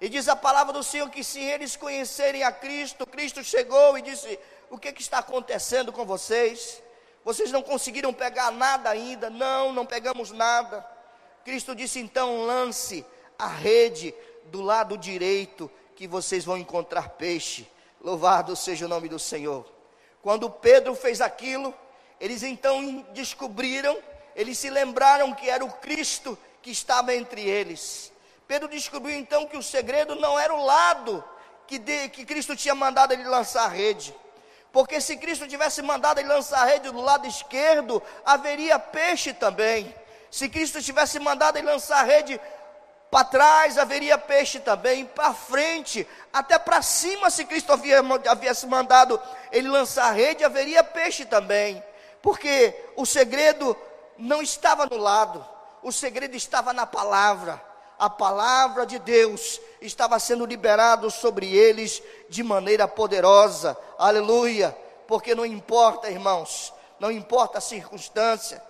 E 0.00 0.08
diz 0.08 0.28
a 0.28 0.34
palavra 0.34 0.72
do 0.72 0.82
Senhor 0.82 1.08
que 1.08 1.22
se 1.22 1.38
eles 1.38 1.76
conhecerem 1.76 2.42
a 2.42 2.50
Cristo, 2.50 3.06
Cristo 3.06 3.44
chegou 3.44 3.96
e 3.96 4.02
disse: 4.02 4.40
O 4.68 4.76
que, 4.76 4.92
que 4.92 5.02
está 5.02 5.18
acontecendo 5.18 5.92
com 5.92 6.04
vocês? 6.04 6.82
Vocês 7.24 7.52
não 7.52 7.62
conseguiram 7.62 8.12
pegar 8.12 8.50
nada 8.50 8.90
ainda? 8.90 9.30
Não, 9.30 9.72
não 9.72 9.86
pegamos 9.86 10.30
nada. 10.30 10.86
Cristo 11.44 11.74
disse: 11.74 11.98
Então 12.00 12.44
lance 12.44 13.04
a 13.38 13.46
rede 13.46 14.14
do 14.46 14.60
lado 14.60 14.98
direito, 14.98 15.70
que 15.94 16.06
vocês 16.06 16.44
vão 16.44 16.56
encontrar 16.56 17.10
peixe. 17.10 17.66
Louvado 18.00 18.56
seja 18.56 18.86
o 18.86 18.88
nome 18.88 19.08
do 19.08 19.18
Senhor. 19.18 19.64
Quando 20.20 20.50
Pedro 20.50 20.94
fez 20.94 21.20
aquilo, 21.20 21.74
eles 22.20 22.42
então 22.42 23.04
descobriram, 23.12 23.96
eles 24.34 24.58
se 24.58 24.70
lembraram 24.70 25.34
que 25.34 25.48
era 25.48 25.64
o 25.64 25.72
Cristo 25.72 26.38
que 26.60 26.70
estava 26.70 27.14
entre 27.14 27.42
eles. 27.42 28.12
Pedro 28.46 28.68
descobriu 28.68 29.16
então 29.16 29.46
que 29.46 29.56
o 29.56 29.62
segredo 29.62 30.14
não 30.16 30.38
era 30.38 30.54
o 30.54 30.64
lado 30.64 31.24
que, 31.66 31.78
de, 31.78 32.08
que 32.10 32.24
Cristo 32.24 32.54
tinha 32.54 32.74
mandado 32.74 33.12
ele 33.12 33.24
lançar 33.24 33.64
a 33.64 33.68
rede. 33.68 34.14
Porque 34.72 35.00
se 35.00 35.16
Cristo 35.16 35.46
tivesse 35.46 35.82
mandado 35.82 36.18
ele 36.18 36.28
lançar 36.28 36.62
a 36.62 36.64
rede 36.64 36.90
do 36.90 37.00
lado 37.00 37.26
esquerdo, 37.26 38.02
haveria 38.24 38.78
peixe 38.78 39.32
também. 39.32 39.94
Se 40.30 40.48
Cristo 40.48 40.82
tivesse 40.82 41.18
mandado 41.18 41.58
ele 41.58 41.66
lançar 41.66 42.00
a 42.00 42.04
rede 42.04 42.40
para 43.10 43.24
trás, 43.24 43.76
haveria 43.76 44.16
peixe 44.16 44.58
também. 44.58 45.04
Para 45.04 45.34
frente, 45.34 46.08
até 46.32 46.58
para 46.58 46.80
cima, 46.80 47.28
se 47.28 47.44
Cristo 47.44 47.72
havia, 47.72 48.00
havia 48.28 48.52
mandado 48.66 49.20
ele 49.50 49.68
lançar 49.68 50.06
a 50.06 50.12
rede, 50.12 50.42
haveria 50.42 50.82
peixe 50.82 51.26
também 51.26 51.84
porque 52.22 52.72
o 52.96 53.04
segredo 53.04 53.76
não 54.16 54.40
estava 54.40 54.86
no 54.86 54.96
lado, 54.96 55.44
o 55.82 55.90
segredo 55.90 56.36
estava 56.36 56.72
na 56.72 56.86
palavra. 56.86 57.60
A 58.02 58.10
palavra 58.10 58.84
de 58.84 58.98
Deus 58.98 59.60
estava 59.80 60.18
sendo 60.18 60.44
liberado 60.44 61.08
sobre 61.08 61.54
eles 61.54 62.02
de 62.28 62.42
maneira 62.42 62.88
poderosa. 62.88 63.78
Aleluia! 63.96 64.76
Porque 65.06 65.36
não 65.36 65.46
importa, 65.46 66.10
irmãos, 66.10 66.74
não 66.98 67.12
importa 67.12 67.58
a 67.58 67.60
circunstância, 67.60 68.60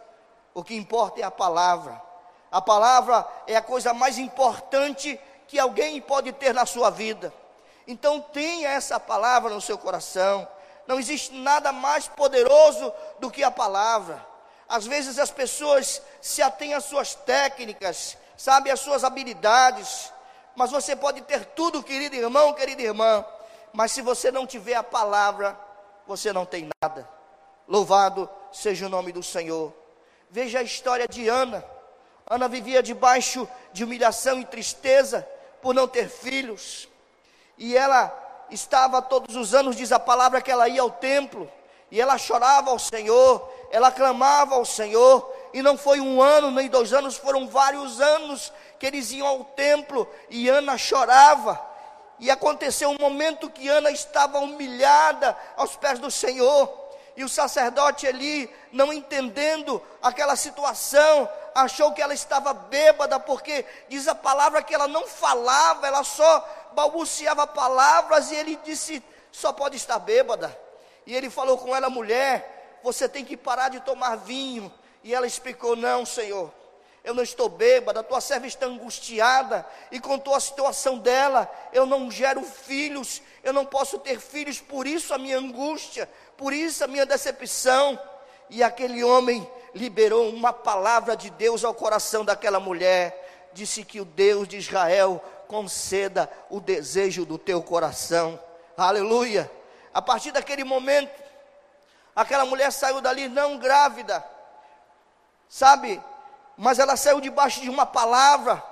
o 0.53 0.63
que 0.63 0.75
importa 0.75 1.23
é 1.23 1.23
a 1.23 1.31
palavra. 1.31 1.99
A 2.51 2.61
palavra 2.61 3.27
é 3.47 3.57
a 3.57 3.63
coisa 3.63 3.95
mais 3.95 4.19
importante 4.19 5.19
que 5.49 5.59
alguém 5.59 5.99
pode 5.99 6.31
ter 6.33 6.53
na 6.53 6.67
sua 6.67 6.91
vida. 6.91 7.33
Então 7.87 8.21
tenha 8.21 8.69
essa 8.69 9.01
palavra 9.01 9.49
no 9.49 9.63
seu 9.63 9.79
coração. 9.79 10.47
Não 10.87 10.99
existe 10.99 11.33
nada 11.33 11.73
mais 11.73 12.07
poderoso 12.07 12.93
do 13.19 13.31
que 13.31 13.43
a 13.43 13.51
palavra. 13.51 14.27
Às 14.69 14.87
vezes 14.87 15.19
as 15.19 15.31
pessoas 15.31 16.03
se 16.21 16.43
atêm 16.43 16.75
às 16.75 16.85
suas 16.85 17.15
técnicas, 17.15 18.19
sabe, 18.37 18.71
às 18.71 18.81
suas 18.81 19.05
habilidades, 19.05 20.13
mas 20.55 20.71
você 20.71 20.95
pode 20.95 21.21
ter 21.23 21.45
tudo, 21.47 21.83
querido 21.83 22.17
irmão, 22.17 22.53
querida 22.53 22.83
irmã, 22.83 23.25
mas 23.73 23.93
se 23.93 24.03
você 24.03 24.31
não 24.31 24.47
tiver 24.47 24.75
a 24.75 24.83
palavra, 24.83 25.59
você 26.07 26.33
não 26.33 26.45
tem 26.45 26.69
nada. 26.83 27.09
Louvado 27.67 28.29
seja 28.53 28.87
o 28.87 28.89
nome 28.89 29.13
do 29.13 29.23
Senhor. 29.23 29.73
Veja 30.31 30.59
a 30.59 30.63
história 30.63 31.09
de 31.09 31.29
Ana. 31.29 31.65
Ana 32.27 32.49
vivia 32.49 32.83
debaixo 32.83 33.49
de 33.73 33.85
humilhação 33.85 34.39
e 34.41 34.45
tristeza 34.45 35.27
por 35.61 35.75
não 35.75 35.89
ter 35.89 36.09
filhos. 36.09 36.89
E 37.57 37.77
ela 37.77 38.13
estava 38.51 39.01
todos 39.01 39.37
os 39.37 39.55
anos, 39.55 39.77
diz 39.77 39.93
a 39.93 39.99
palavra, 39.99 40.43
que 40.43 40.51
ela 40.51 40.69
ia 40.69 40.83
ao 40.83 40.91
templo, 40.91 41.51
e 41.91 42.01
ela 42.01 42.19
chorava 42.19 42.71
ao 42.71 42.79
Senhor, 42.79 43.51
ela 43.71 43.91
clamava 43.91 44.55
ao 44.55 44.65
Senhor, 44.65 45.32
e 45.53 45.63
não 45.63 45.77
foi 45.77 46.01
um 46.01 46.21
ano 46.21 46.51
nem 46.51 46.69
dois 46.69 46.93
anos, 46.93 47.17
foram 47.17 47.47
vários 47.47 48.01
anos 48.01 48.53
que 48.79 48.87
eles 48.87 49.11
iam 49.13 49.27
ao 49.27 49.45
templo, 49.45 50.09
e 50.29 50.49
Ana 50.49 50.77
chorava, 50.77 51.61
e 52.19 52.31
aconteceu 52.31 52.91
um 52.91 52.97
momento 52.99 53.51
que 53.51 53.69
Ana 53.69 53.91
estava 53.91 54.39
humilhada 54.39 55.37
aos 55.57 55.77
pés 55.77 55.99
do 55.99 56.11
Senhor, 56.11 56.81
e 57.17 57.25
o 57.25 57.29
sacerdote 57.29 58.07
ali, 58.07 58.49
não 58.73 58.93
entendendo 58.93 59.83
aquela 60.03 60.35
situação, 60.35 61.29
achou 61.55 61.93
que 61.93 62.01
ela 62.01 62.15
estava 62.15 62.55
bêbada, 62.55 63.21
porque 63.21 63.65
diz 63.89 64.09
a 64.09 64.15
palavra 64.15 64.63
que 64.63 64.75
ela 64.75 64.89
não 64.89 65.07
falava, 65.07 65.87
ela 65.87 66.03
só 66.03 66.71
balbuciava 66.75 67.47
palavras, 67.47 68.31
e 68.31 68.37
ele 68.37 68.59
disse: 68.65 69.03
só 69.31 69.53
pode 69.53 69.77
estar 69.77 69.99
bêbada. 69.99 70.57
E 71.07 71.15
ele 71.15 71.29
falou 71.29 71.59
com 71.59 71.75
ela, 71.75 71.91
mulher, 71.91 72.79
você 72.83 73.09
tem 73.09 73.25
que 73.25 73.37
parar 73.37 73.69
de 73.69 73.81
tomar 73.81 74.17
vinho. 74.17 74.73
E 75.03 75.15
ela 75.15 75.27
explicou: 75.27 75.75
não, 75.77 76.07
Senhor, 76.07 76.53
eu 77.05 77.15
não 77.15 77.23
estou 77.23 77.49
bêbada, 77.49 78.03
tua 78.03 78.21
serva 78.21 78.47
está 78.47 78.67
angustiada, 78.67 79.67
e 79.91 79.99
contou 79.99 80.35
a 80.35 80.41
situação 80.41 80.99
dela, 80.99 81.51
eu 81.73 81.85
não 81.85 82.11
gero 82.11 82.43
filhos, 82.43 83.21
eu 83.43 83.53
não 83.53 83.67
posso 83.67 83.99
ter 83.99 84.21
filhos, 84.21 84.61
por 84.61 84.87
isso 84.87 85.13
a 85.13 85.19
minha 85.19 85.39
angústia, 85.39 86.09
por 86.37 86.53
isso 86.53 86.85
a 86.85 86.87
minha 86.87 87.05
decepção. 87.05 87.99
E 88.49 88.63
aquele 88.63 89.03
homem 89.03 89.49
liberou 89.75 90.29
uma 90.29 90.53
palavra 90.53 91.17
de 91.17 91.31
Deus 91.31 91.65
ao 91.65 91.75
coração 91.75 92.25
daquela 92.25 92.61
mulher, 92.61 93.51
disse 93.53 93.85
que 93.85 94.01
o 94.01 94.05
Deus 94.05 94.47
de 94.47 94.59
Israel 94.59 95.23
conceda 95.49 96.31
o 96.49 96.61
desejo 96.61 97.27
do 97.27 97.37
teu 97.37 97.63
coração. 97.63 98.39
Aleluia. 98.77 99.51
A 99.93 100.01
partir 100.01 100.31
daquele 100.31 100.65
momento, 100.65 101.13
aquela 102.15 102.47
mulher 102.47 102.71
saiu 102.71 103.01
dali 103.01 103.29
não 103.29 103.59
grávida, 103.59 104.25
sabe? 105.53 106.03
Mas 106.57 106.79
ela 106.79 106.97
saiu 106.97 107.21
debaixo 107.21 107.61
de 107.61 107.69
uma 107.69 107.85
palavra, 107.85 108.63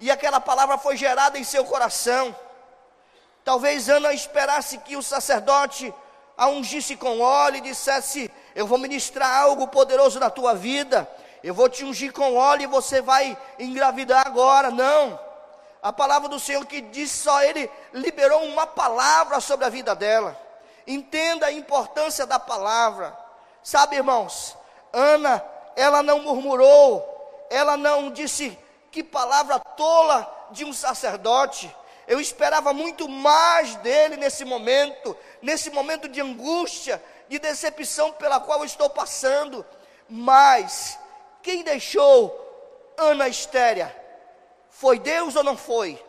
e 0.00 0.10
aquela 0.10 0.40
palavra 0.40 0.78
foi 0.78 0.96
gerada 0.96 1.38
em 1.38 1.44
seu 1.44 1.66
coração. 1.66 2.34
Talvez 3.44 3.90
Ana 3.90 4.10
esperasse 4.14 4.78
que 4.78 4.96
o 4.96 5.02
sacerdote 5.02 5.94
a 6.36 6.48
ungisse 6.48 6.96
com 6.96 7.20
óleo 7.20 7.58
e 7.58 7.60
dissesse: 7.60 8.30
Eu 8.54 8.66
vou 8.66 8.78
ministrar 8.78 9.42
algo 9.42 9.68
poderoso 9.68 10.18
na 10.18 10.30
tua 10.30 10.54
vida, 10.54 11.06
eu 11.42 11.52
vou 11.52 11.68
te 11.68 11.84
ungir 11.84 12.10
com 12.10 12.36
óleo 12.36 12.62
e 12.62 12.66
você 12.66 13.02
vai 13.02 13.36
engravidar 13.58 14.26
agora. 14.26 14.70
Não. 14.70 15.20
A 15.82 15.92
palavra 15.92 16.30
do 16.30 16.40
Senhor 16.40 16.64
que 16.64 16.80
diz 16.80 17.10
só 17.10 17.42
Ele 17.42 17.70
liberou 17.92 18.42
uma 18.44 18.66
palavra 18.66 19.40
sobre 19.40 19.66
a 19.66 19.68
vida 19.68 19.94
dela. 19.94 20.40
Entenda 20.86 21.46
a 21.46 21.52
importância 21.52 22.24
da 22.24 22.38
palavra. 22.38 23.14
Sabe, 23.62 23.96
irmãos, 23.96 24.56
Ana, 24.90 25.44
ela 25.76 26.02
não 26.02 26.20
murmurou, 26.20 27.46
ela 27.50 27.76
não 27.76 28.10
disse 28.10 28.58
que 28.90 29.02
palavra 29.02 29.58
tola 29.58 30.48
de 30.50 30.64
um 30.64 30.72
sacerdote. 30.72 31.74
Eu 32.06 32.20
esperava 32.20 32.72
muito 32.72 33.08
mais 33.08 33.74
dele 33.76 34.16
nesse 34.16 34.44
momento, 34.44 35.16
nesse 35.40 35.70
momento 35.70 36.08
de 36.08 36.20
angústia, 36.20 37.02
de 37.28 37.38
decepção 37.38 38.12
pela 38.12 38.40
qual 38.40 38.60
eu 38.60 38.64
estou 38.64 38.90
passando. 38.90 39.64
Mas 40.08 40.98
quem 41.42 41.62
deixou 41.62 42.40
Ana 42.96 43.28
estéria? 43.28 43.94
Foi 44.68 44.98
Deus 44.98 45.34
ou 45.36 45.42
não 45.42 45.56
foi? 45.56 46.02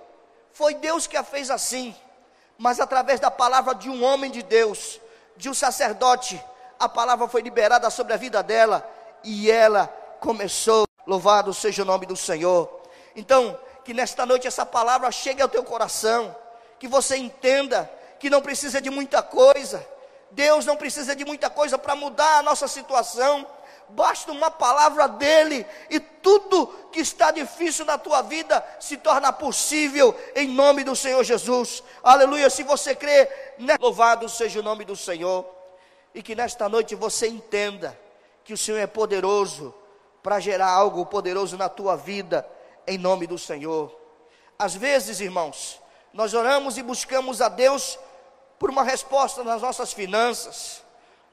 Foi 0.52 0.74
Deus 0.74 1.08
que 1.08 1.18
a 1.18 1.24
fez 1.24 1.52
assim, 1.52 1.96
mas 2.58 2.80
através 2.80 3.20
da 3.20 3.30
palavra 3.30 3.76
de 3.76 3.90
um 3.90 4.04
homem 4.04 4.32
de 4.32 4.42
Deus, 4.42 5.00
de 5.36 5.50
um 5.50 5.54
sacerdote, 5.54 6.42
a 6.80 6.88
palavra 6.88 7.28
foi 7.28 7.42
liberada 7.42 7.90
sobre 7.90 8.14
a 8.14 8.18
vida 8.18 8.42
dela 8.42 8.95
e 9.26 9.52
ela 9.52 9.88
começou. 10.20 10.86
Louvado 11.06 11.54
seja 11.54 11.82
o 11.84 11.86
nome 11.86 12.06
do 12.06 12.16
Senhor. 12.16 12.82
Então, 13.16 13.60
que 13.84 13.94
nesta 13.94 14.26
noite 14.26 14.48
essa 14.48 14.66
palavra 14.66 15.12
chegue 15.12 15.42
ao 15.42 15.50
teu 15.50 15.64
coração, 15.64 16.36
que 16.80 16.88
você 16.88 17.18
entenda 17.18 17.92
que 18.20 18.30
não 18.30 18.42
precisa 18.42 18.82
de 18.82 18.90
muita 18.90 19.22
coisa. 19.22 19.86
Deus 20.32 20.66
não 20.66 20.76
precisa 20.76 21.16
de 21.16 21.26
muita 21.26 21.50
coisa 21.50 21.78
para 21.78 21.96
mudar 21.96 22.40
a 22.40 22.44
nossa 22.44 22.68
situação 22.68 23.46
basta 23.90 24.32
uma 24.32 24.50
palavra 24.50 25.08
dele 25.08 25.66
e 25.90 26.00
tudo 26.00 26.68
que 26.92 27.00
está 27.00 27.32
difícil 27.32 27.86
na 27.86 27.98
tua 27.98 28.22
vida 28.22 28.66
se 28.80 28.98
torna 28.98 29.32
possível 29.32 30.16
em 30.36 30.48
nome 30.48 30.84
do 30.84 30.96
Senhor 30.96 31.24
Jesus. 31.24 31.84
Aleluia. 32.04 32.50
Se 32.50 32.64
você 32.64 32.96
crê, 32.96 33.30
né? 33.58 33.76
louvado 33.80 34.28
seja 34.28 34.60
o 34.60 34.64
nome 34.64 34.86
do 34.86 34.96
Senhor. 34.96 35.46
E 36.14 36.24
que 36.24 36.36
nesta 36.36 36.70
noite 36.70 36.96
você 36.96 37.28
entenda 37.28 37.98
que 38.46 38.54
o 38.54 38.58
Senhor 38.58 38.78
é 38.78 38.86
poderoso 38.86 39.74
para 40.22 40.40
gerar 40.40 40.70
algo 40.70 41.04
poderoso 41.08 41.58
na 41.58 41.68
tua 41.68 41.98
vida, 41.98 42.48
em 42.86 42.96
nome 42.96 43.26
do 43.26 43.40
Senhor. 43.40 43.94
Às 44.58 44.76
vezes, 44.76 45.20
irmãos, 45.20 45.82
nós 46.14 46.34
oramos 46.36 46.78
e 46.78 46.84
buscamos 46.84 47.42
a 47.42 47.50
Deus 47.50 48.00
por 48.60 48.70
uma 48.70 48.84
resposta 48.84 49.44
nas 49.44 49.64
nossas 49.64 49.92
finanças, 49.92 50.84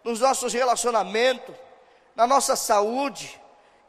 nos 0.03 0.21
nossos 0.21 0.55
relacionamentos, 0.55 1.55
na 2.17 2.27
nossa 2.27 2.57
saúde, 2.57 3.39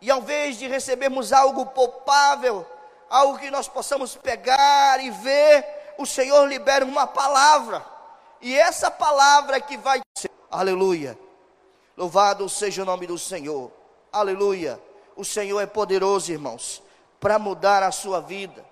e 0.02 0.12
ao 0.12 0.20
invés 0.20 0.58
de 0.58 0.68
recebermos 0.68 1.32
algo 1.32 1.66
poupável, 1.68 2.66
algo 3.10 3.40
que 3.40 3.50
nós 3.50 3.70
possamos 3.70 4.18
pegar 4.18 5.02
e 5.02 5.10
ver, 5.10 5.66
o 5.98 6.06
Senhor 6.06 6.46
libera 6.46 6.84
uma 6.84 7.08
palavra, 7.08 7.86
e 8.42 8.58
essa 8.58 8.92
palavra 8.92 9.56
é 9.58 9.62
que 9.62 9.78
vai 9.78 10.02
ser, 10.18 10.30
aleluia, 10.52 11.18
louvado 11.96 12.48
seja 12.50 12.82
o 12.82 12.86
nome 12.86 13.08
do 13.08 13.18
Senhor, 13.18 13.72
aleluia, 14.12 14.80
o 15.16 15.24
Senhor 15.24 15.60
é 15.60 15.66
poderoso, 15.66 16.32
irmãos, 16.32 16.82
para 17.20 17.38
mudar 17.38 17.84
a 17.84 17.92
sua 17.92 18.20
vida. 18.20 18.66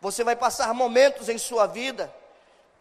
Você 0.00 0.22
vai 0.22 0.36
passar 0.36 0.74
momentos 0.74 1.28
em 1.28 1.38
sua 1.38 1.66
vida 1.66 2.12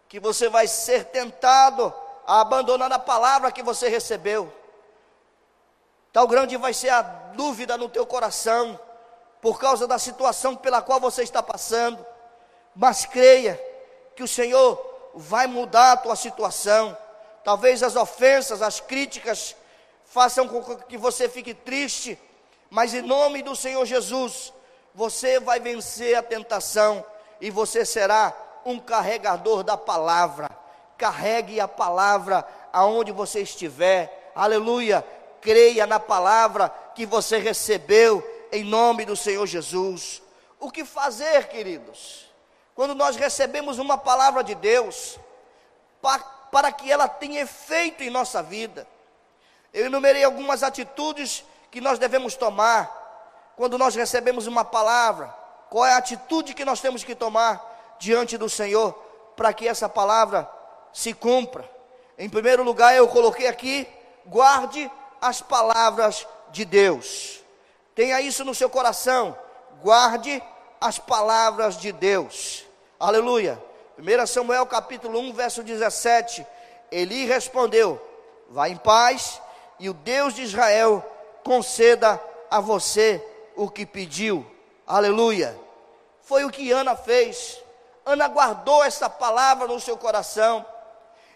que 0.07 0.19
você 0.19 0.49
vai 0.49 0.67
ser 0.67 1.05
tentado 1.05 1.93
a 2.25 2.41
abandonar 2.41 2.91
a 2.91 2.99
palavra 2.99 3.51
que 3.51 3.63
você 3.63 3.87
recebeu. 3.87 4.51
Tal 6.11 6.27
grande 6.27 6.55
vai 6.57 6.73
ser 6.73 6.89
a 6.89 7.01
dúvida 7.01 7.77
no 7.77 7.89
teu 7.89 8.05
coração 8.05 8.79
por 9.41 9.59
causa 9.59 9.85
da 9.85 9.99
situação 9.99 10.55
pela 10.55 10.81
qual 10.81 10.99
você 10.99 11.23
está 11.23 11.43
passando. 11.43 12.03
Mas 12.75 13.05
creia 13.05 13.61
que 14.15 14.23
o 14.23 14.27
Senhor 14.27 14.79
vai 15.13 15.47
mudar 15.47 15.91
a 15.91 15.97
tua 15.97 16.15
situação. 16.15 16.97
Talvez 17.43 17.83
as 17.83 17.95
ofensas, 17.95 18.61
as 18.61 18.79
críticas 18.79 19.55
façam 20.05 20.47
com 20.47 20.77
que 20.77 20.97
você 20.97 21.27
fique 21.27 21.53
triste, 21.53 22.17
mas 22.69 22.93
em 22.93 23.01
nome 23.01 23.41
do 23.41 23.55
Senhor 23.55 23.85
Jesus, 23.85 24.53
você 24.93 25.39
vai 25.39 25.59
vencer 25.59 26.15
a 26.15 26.23
tentação 26.23 27.05
e 27.41 27.51
você 27.51 27.85
será 27.85 28.33
um 28.65 28.79
carregador 28.79 29.63
da 29.63 29.77
palavra. 29.77 30.49
Carregue 30.97 31.59
a 31.59 31.67
palavra 31.67 32.47
aonde 32.71 33.11
você 33.11 33.41
estiver. 33.41 34.31
Aleluia. 34.33 35.05
Creia 35.41 35.85
na 35.85 35.99
palavra 35.99 36.73
que 36.95 37.05
você 37.05 37.37
recebeu 37.37 38.25
em 38.51 38.63
nome 38.63 39.05
do 39.05 39.15
Senhor 39.15 39.45
Jesus. 39.45 40.21
O 40.59 40.71
que 40.71 40.85
fazer, 40.85 41.47
queridos? 41.49 42.25
Quando 42.73 42.95
nós 42.95 43.15
recebemos 43.15 43.77
uma 43.77 43.97
palavra 43.97 44.43
de 44.43 44.55
Deus, 44.55 45.19
para, 46.01 46.19
para 46.19 46.71
que 46.71 46.91
ela 46.91 47.07
tenha 47.07 47.41
efeito 47.41 48.03
em 48.03 48.09
nossa 48.09 48.41
vida. 48.41 48.87
Eu 49.75 49.87
enumerei 49.87 50.23
algumas 50.23 50.63
atitudes 50.63 51.43
que 51.69 51.81
nós 51.81 51.99
devemos 51.99 52.37
tomar 52.37 53.51
quando 53.57 53.77
nós 53.77 53.93
recebemos 53.93 54.47
uma 54.47 54.63
palavra, 54.63 55.27
qual 55.69 55.85
é 55.85 55.91
a 55.91 55.97
atitude 55.97 56.53
que 56.53 56.63
nós 56.63 56.79
temos 56.79 57.03
que 57.03 57.13
tomar 57.13 57.95
diante 57.99 58.37
do 58.37 58.49
Senhor 58.49 58.93
para 59.35 59.53
que 59.53 59.67
essa 59.67 59.89
palavra 59.89 60.49
se 60.93 61.13
cumpra. 61.13 61.69
Em 62.17 62.29
primeiro 62.29 62.63
lugar, 62.63 62.95
eu 62.95 63.05
coloquei 63.09 63.47
aqui: 63.47 63.85
guarde 64.25 64.89
as 65.21 65.41
palavras 65.41 66.25
de 66.51 66.63
Deus. 66.63 67.41
Tenha 67.93 68.21
isso 68.21 68.45
no 68.45 68.55
seu 68.55 68.69
coração. 68.69 69.37
Guarde 69.83 70.41
as 70.79 70.97
palavras 70.97 71.77
de 71.77 71.91
Deus. 71.91 72.65
Aleluia. 72.97 73.61
1 73.99 74.25
Samuel 74.25 74.65
capítulo 74.67 75.19
1, 75.19 75.33
verso 75.33 75.61
17. 75.61 76.47
Eli 76.89 77.25
respondeu: 77.25 78.01
Vá 78.49 78.69
em 78.69 78.77
paz, 78.77 79.41
e 79.79 79.89
o 79.89 79.93
Deus 79.93 80.33
de 80.33 80.41
Israel 80.41 81.03
conceda 81.43 82.21
a 82.49 82.59
você 82.59 83.23
o 83.55 83.69
que 83.69 83.85
pediu. 83.85 84.45
Aleluia. 84.87 85.57
Foi 86.21 86.43
o 86.43 86.49
que 86.49 86.71
Ana 86.71 86.95
fez. 86.95 87.61
Ana 88.05 88.27
guardou 88.27 88.83
essa 88.83 89.09
palavra 89.09 89.67
no 89.67 89.79
seu 89.79 89.97
coração. 89.97 90.65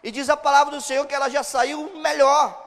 E 0.04 0.12
diz 0.12 0.30
a 0.30 0.38
palavra 0.38 0.76
do 0.76 0.82
Senhor 0.82 1.06
que 1.06 1.16
ela 1.16 1.30
já 1.30 1.44
saiu 1.44 1.92
melhor. 1.98 2.66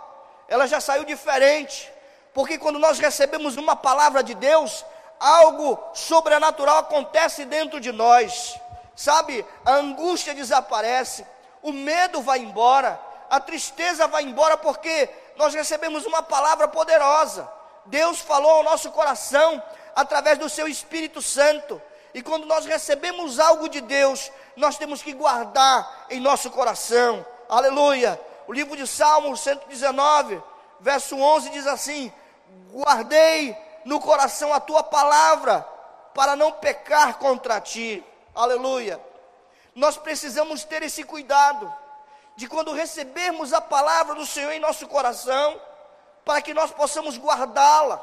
Ela 0.49 0.67
já 0.67 0.81
saiu 0.81 1.05
diferente. 1.05 1.91
Porque 2.35 2.59
quando 2.59 2.79
nós 2.79 2.99
recebemos 2.99 3.57
uma 3.57 3.77
palavra 3.77 4.23
de 4.23 4.35
Deus, 4.35 4.85
algo 5.19 5.79
sobrenatural 5.95 6.79
acontece 6.79 7.45
dentro 7.45 7.81
de 7.81 7.93
nós. 7.93 8.59
Sabe? 8.95 9.45
A 9.65 9.73
angústia 9.75 10.35
desaparece, 10.35 11.27
o 11.63 11.73
medo 11.73 12.21
vai 12.21 12.41
embora, 12.41 13.01
a 13.33 13.41
tristeza 13.41 14.07
vai 14.07 14.25
embora 14.25 14.59
porque 14.59 15.09
nós 15.37 15.55
recebemos 15.55 16.05
uma 16.05 16.23
palavra 16.23 16.69
poderosa. 16.69 17.51
Deus 17.87 18.21
falou 18.21 18.51
ao 18.51 18.63
nosso 18.63 18.91
coração 18.91 19.63
através 19.97 20.37
do 20.37 20.51
seu 20.51 20.69
Espírito 20.69 21.23
Santo. 21.23 21.81
E 22.13 22.21
quando 22.21 22.45
nós 22.45 22.67
recebemos 22.67 23.41
algo 23.41 23.71
de 23.71 23.81
Deus, 23.81 24.31
nós 24.55 24.77
temos 24.77 25.03
que 25.03 25.15
guardar 25.15 26.05
em 26.11 26.21
nosso 26.21 26.51
coração. 26.51 27.25
Aleluia. 27.49 28.21
O 28.47 28.53
livro 28.53 28.77
de 28.77 28.87
Salmos 28.87 29.41
119, 29.41 30.39
verso 30.79 31.17
11 31.17 31.49
diz 31.49 31.67
assim: 31.67 32.13
Guardei 32.71 33.57
no 33.87 33.99
coração 33.99 34.53
a 34.53 34.61
tua 34.61 34.83
palavra, 34.83 35.67
para 36.13 36.37
não 36.37 36.53
pecar 36.53 37.17
contra 37.17 37.63
ti. 37.63 38.05
Aleluia. 38.35 39.01
Nós 39.75 39.97
precisamos 39.97 40.65
ter 40.65 40.83
esse 40.83 41.03
cuidado 41.03 41.81
de 42.37 42.49
quando 42.49 42.73
recebermos 42.73 43.53
a 43.53 43.61
palavra 43.61 44.15
do 44.15 44.27
Senhor 44.27 44.53
em 44.53 44.61
nosso 44.61 44.87
coração, 44.89 45.61
para 46.25 46.41
que 46.41 46.55
nós 46.55 46.71
possamos 46.71 47.19
guardá-la, 47.19 47.99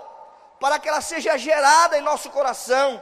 para 0.59 0.77
que 0.77 0.89
ela 0.89 1.01
seja 1.01 1.37
gerada 1.37 1.97
em 1.97 2.01
nosso 2.01 2.29
coração. 2.29 3.01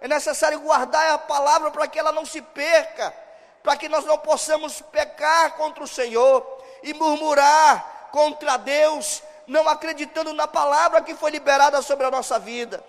É 0.00 0.08
necessário 0.08 0.60
guardar 0.60 1.12
a 1.12 1.18
palavra 1.18 1.70
para 1.70 1.86
que 1.86 1.98
ela 1.98 2.12
não 2.12 2.26
se 2.26 2.40
perca, 2.42 3.14
para 3.62 3.76
que 3.76 3.88
nós 3.88 4.04
não 4.04 4.18
possamos 4.18 4.80
pecar 4.80 5.52
contra 5.52 5.84
o 5.84 5.88
Senhor 5.88 6.46
e 6.82 6.92
murmurar 6.92 8.08
contra 8.10 8.56
Deus, 8.56 9.22
não 9.46 9.68
acreditando 9.68 10.32
na 10.32 10.46
palavra 10.46 11.02
que 11.02 11.14
foi 11.14 11.30
liberada 11.30 11.80
sobre 11.82 12.06
a 12.06 12.10
nossa 12.10 12.38
vida. 12.38 12.84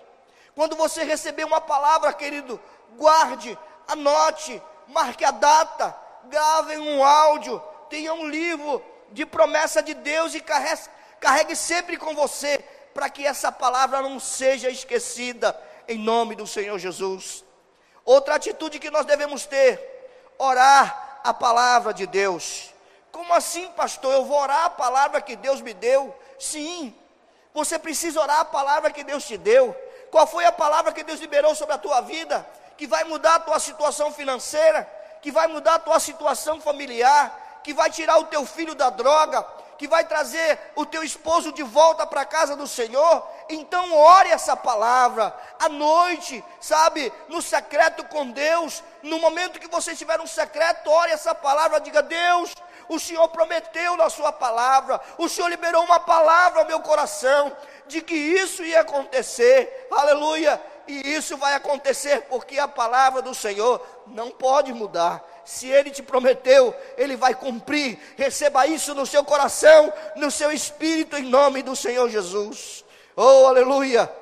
Quando 0.54 0.76
você 0.76 1.04
receber 1.04 1.44
uma 1.44 1.60
palavra, 1.60 2.12
querido, 2.12 2.60
guarde, 2.96 3.58
anote, 3.86 4.62
marque 4.88 5.24
a 5.24 5.30
data, 5.30 5.94
grave 6.24 6.78
um 6.78 7.04
áudio, 7.04 7.62
tenha 7.88 8.12
um 8.12 8.28
livro 8.28 8.82
de 9.12 9.24
promessa 9.24 9.82
de 9.82 9.94
Deus 9.94 10.34
e 10.34 10.40
carregue, 10.40 11.56
sempre 11.56 11.96
com 11.96 12.14
você, 12.14 12.64
para 12.94 13.08
que 13.08 13.26
essa 13.26 13.52
palavra 13.52 14.02
não 14.02 14.18
seja 14.18 14.68
esquecida, 14.70 15.58
em 15.88 15.98
nome 15.98 16.34
do 16.34 16.46
Senhor 16.46 16.78
Jesus. 16.78 17.44
Outra 18.04 18.36
atitude 18.36 18.78
que 18.78 18.90
nós 18.90 19.04
devemos 19.04 19.46
ter: 19.46 19.80
orar 20.38 21.20
a 21.22 21.34
palavra 21.34 21.92
de 21.92 22.06
Deus. 22.06 22.72
Como 23.12 23.32
assim, 23.32 23.68
pastor? 23.72 24.12
Eu 24.12 24.24
vou 24.24 24.38
orar 24.38 24.64
a 24.66 24.70
palavra 24.70 25.20
que 25.20 25.36
Deus 25.36 25.60
me 25.60 25.72
deu? 25.72 26.14
Sim, 26.38 26.94
você 27.54 27.78
precisa 27.78 28.20
orar 28.20 28.40
a 28.40 28.44
palavra 28.44 28.90
que 28.90 29.02
Deus 29.02 29.24
te 29.24 29.36
deu. 29.36 29.74
Qual 30.10 30.26
foi 30.26 30.44
a 30.44 30.52
palavra 30.52 30.92
que 30.92 31.02
Deus 31.02 31.20
liberou 31.20 31.54
sobre 31.54 31.74
a 31.74 31.78
tua 31.78 32.00
vida? 32.00 32.46
Que 32.76 32.86
vai 32.86 33.04
mudar 33.04 33.36
a 33.36 33.40
tua 33.40 33.58
situação 33.58 34.12
financeira, 34.12 34.88
que 35.22 35.30
vai 35.30 35.46
mudar 35.46 35.74
a 35.74 35.78
tua 35.78 35.98
situação 35.98 36.60
familiar, 36.60 37.45
que 37.66 37.74
vai 37.74 37.90
tirar 37.90 38.16
o 38.18 38.26
teu 38.26 38.46
filho 38.46 38.76
da 38.76 38.90
droga, 38.90 39.44
que 39.76 39.88
vai 39.88 40.04
trazer 40.04 40.56
o 40.76 40.86
teu 40.86 41.02
esposo 41.02 41.50
de 41.50 41.64
volta 41.64 42.06
para 42.06 42.20
a 42.20 42.24
casa 42.24 42.54
do 42.54 42.64
Senhor, 42.64 43.28
então 43.48 43.92
ore 43.92 44.28
essa 44.28 44.56
palavra 44.56 45.34
à 45.58 45.68
noite, 45.68 46.44
sabe, 46.60 47.12
no 47.26 47.42
secreto 47.42 48.04
com 48.04 48.30
Deus. 48.30 48.84
No 49.02 49.18
momento 49.18 49.58
que 49.58 49.66
você 49.66 49.94
estiver 49.94 50.16
no 50.16 50.28
secreto, 50.28 50.88
ore 50.88 51.10
essa 51.10 51.34
palavra, 51.34 51.80
diga: 51.80 52.02
Deus, 52.02 52.54
o 52.88 53.00
Senhor 53.00 53.26
prometeu 53.30 53.96
na 53.96 54.08
Sua 54.08 54.30
palavra, 54.30 55.00
o 55.18 55.28
Senhor 55.28 55.48
liberou 55.48 55.82
uma 55.82 55.98
palavra 55.98 56.60
ao 56.60 56.68
meu 56.68 56.78
coração 56.78 57.50
de 57.88 58.00
que 58.00 58.14
isso 58.14 58.62
ia 58.62 58.82
acontecer, 58.82 59.88
aleluia. 59.90 60.62
E 60.86 61.14
isso 61.14 61.36
vai 61.36 61.54
acontecer 61.54 62.26
porque 62.28 62.60
a 62.60 62.68
palavra 62.68 63.20
do 63.20 63.34
Senhor 63.34 63.84
não 64.06 64.30
pode 64.30 64.72
mudar 64.72 65.20
se 65.46 65.68
Ele 65.68 65.90
te 65.90 66.02
prometeu, 66.02 66.74
Ele 66.98 67.16
vai 67.16 67.34
cumprir. 67.34 67.98
Receba 68.16 68.66
isso 68.66 68.94
no 68.94 69.06
seu 69.06 69.24
coração, 69.24 69.92
no 70.16 70.30
seu 70.30 70.50
espírito, 70.52 71.16
em 71.16 71.22
nome 71.22 71.62
do 71.62 71.76
Senhor 71.76 72.10
Jesus. 72.10 72.84
Oh, 73.14 73.46
aleluia! 73.46 74.12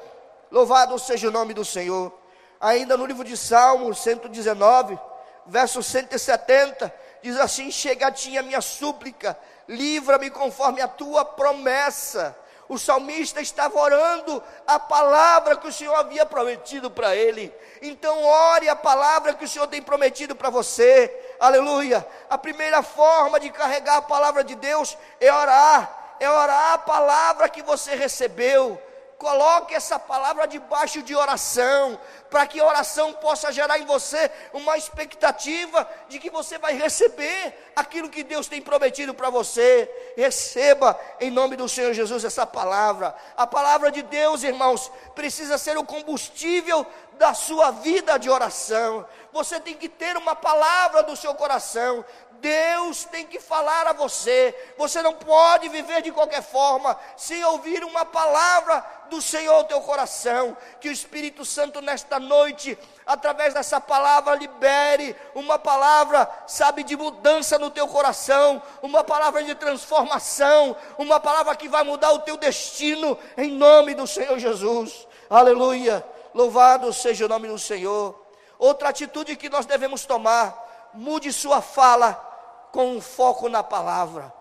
Louvado 0.50 0.96
seja 0.98 1.28
o 1.28 1.32
nome 1.32 1.54
do 1.54 1.64
Senhor. 1.64 2.12
Ainda 2.60 2.96
no 2.96 3.06
livro 3.06 3.24
de 3.24 3.36
Salmos 3.36 3.98
119, 4.02 4.98
verso 5.46 5.82
170, 5.82 6.94
diz 7.22 7.38
assim: 7.38 7.70
Chega-te 7.70 8.36
a 8.36 8.42
minha 8.42 8.60
súplica, 8.60 9.36
livra-me 9.66 10.30
conforme 10.30 10.80
a 10.80 10.88
tua 10.88 11.24
promessa. 11.24 12.36
O 12.68 12.78
salmista 12.78 13.40
estava 13.40 13.78
orando 13.78 14.42
a 14.66 14.78
palavra 14.78 15.56
que 15.56 15.68
o 15.68 15.72
Senhor 15.72 15.94
havia 15.94 16.24
prometido 16.24 16.90
para 16.90 17.14
ele. 17.14 17.52
Então, 17.82 18.22
ore 18.22 18.68
a 18.68 18.76
palavra 18.76 19.34
que 19.34 19.44
o 19.44 19.48
Senhor 19.48 19.66
tem 19.66 19.82
prometido 19.82 20.34
para 20.34 20.48
você. 20.50 21.34
Aleluia. 21.38 22.06
A 22.30 22.38
primeira 22.38 22.82
forma 22.82 23.38
de 23.38 23.50
carregar 23.50 23.98
a 23.98 24.02
palavra 24.02 24.42
de 24.42 24.54
Deus 24.54 24.96
é 25.20 25.32
orar. 25.32 26.16
É 26.18 26.30
orar 26.30 26.72
a 26.72 26.78
palavra 26.78 27.48
que 27.48 27.62
você 27.62 27.94
recebeu. 27.94 28.80
Coloque 29.18 29.74
essa 29.74 29.98
palavra 29.98 30.46
debaixo 30.46 31.02
de 31.02 31.14
oração, 31.14 31.98
para 32.28 32.46
que 32.46 32.60
a 32.60 32.66
oração 32.66 33.12
possa 33.12 33.52
gerar 33.52 33.78
em 33.78 33.86
você 33.86 34.30
uma 34.52 34.76
expectativa 34.76 35.88
de 36.08 36.18
que 36.18 36.30
você 36.30 36.58
vai 36.58 36.74
receber 36.74 37.72
aquilo 37.76 38.10
que 38.10 38.24
Deus 38.24 38.48
tem 38.48 38.60
prometido 38.60 39.14
para 39.14 39.30
você. 39.30 39.90
Receba 40.16 40.98
em 41.20 41.30
nome 41.30 41.56
do 41.56 41.68
Senhor 41.68 41.92
Jesus 41.92 42.24
essa 42.24 42.46
palavra. 42.46 43.14
A 43.36 43.46
palavra 43.46 43.90
de 43.90 44.02
Deus, 44.02 44.42
irmãos, 44.42 44.90
precisa 45.14 45.56
ser 45.58 45.78
o 45.78 45.84
combustível 45.84 46.86
da 47.12 47.32
sua 47.32 47.70
vida 47.70 48.18
de 48.18 48.28
oração. 48.28 49.06
Você 49.32 49.60
tem 49.60 49.74
que 49.74 49.88
ter 49.88 50.16
uma 50.16 50.34
palavra 50.34 51.02
do 51.02 51.16
seu 51.16 51.34
coração. 51.34 52.04
Deus 52.40 53.04
tem 53.04 53.26
que 53.26 53.40
falar 53.40 53.86
a 53.86 53.92
você. 53.92 54.54
Você 54.76 55.00
não 55.00 55.14
pode 55.14 55.68
viver 55.68 56.02
de 56.02 56.12
qualquer 56.12 56.42
forma 56.42 56.98
sem 57.16 57.42
ouvir 57.44 57.82
uma 57.84 58.04
palavra 58.04 58.84
do 59.14 59.22
Senhor 59.22 59.54
ao 59.54 59.64
teu 59.64 59.80
coração. 59.80 60.56
Que 60.80 60.88
o 60.88 60.92
Espírito 60.92 61.44
Santo 61.44 61.80
nesta 61.80 62.18
noite, 62.18 62.76
através 63.06 63.54
dessa 63.54 63.80
palavra, 63.80 64.34
libere 64.34 65.14
uma 65.34 65.58
palavra, 65.58 66.28
sabe, 66.46 66.82
de 66.82 66.96
mudança 66.96 67.58
no 67.58 67.70
teu 67.70 67.86
coração, 67.86 68.60
uma 68.82 69.04
palavra 69.04 69.42
de 69.42 69.54
transformação, 69.54 70.76
uma 70.98 71.20
palavra 71.20 71.54
que 71.56 71.68
vai 71.68 71.84
mudar 71.84 72.12
o 72.12 72.20
teu 72.20 72.36
destino 72.36 73.16
em 73.36 73.50
nome 73.50 73.94
do 73.94 74.06
Senhor 74.06 74.38
Jesus. 74.38 75.06
Aleluia. 75.30 76.04
Louvado 76.34 76.92
seja 76.92 77.26
o 77.26 77.28
nome 77.28 77.48
do 77.48 77.58
Senhor. 77.58 78.20
Outra 78.58 78.88
atitude 78.88 79.36
que 79.36 79.48
nós 79.48 79.66
devemos 79.66 80.04
tomar, 80.04 80.90
mude 80.92 81.32
sua 81.32 81.60
fala 81.62 82.12
com 82.72 82.96
um 82.96 83.00
foco 83.00 83.48
na 83.48 83.62
palavra. 83.62 84.32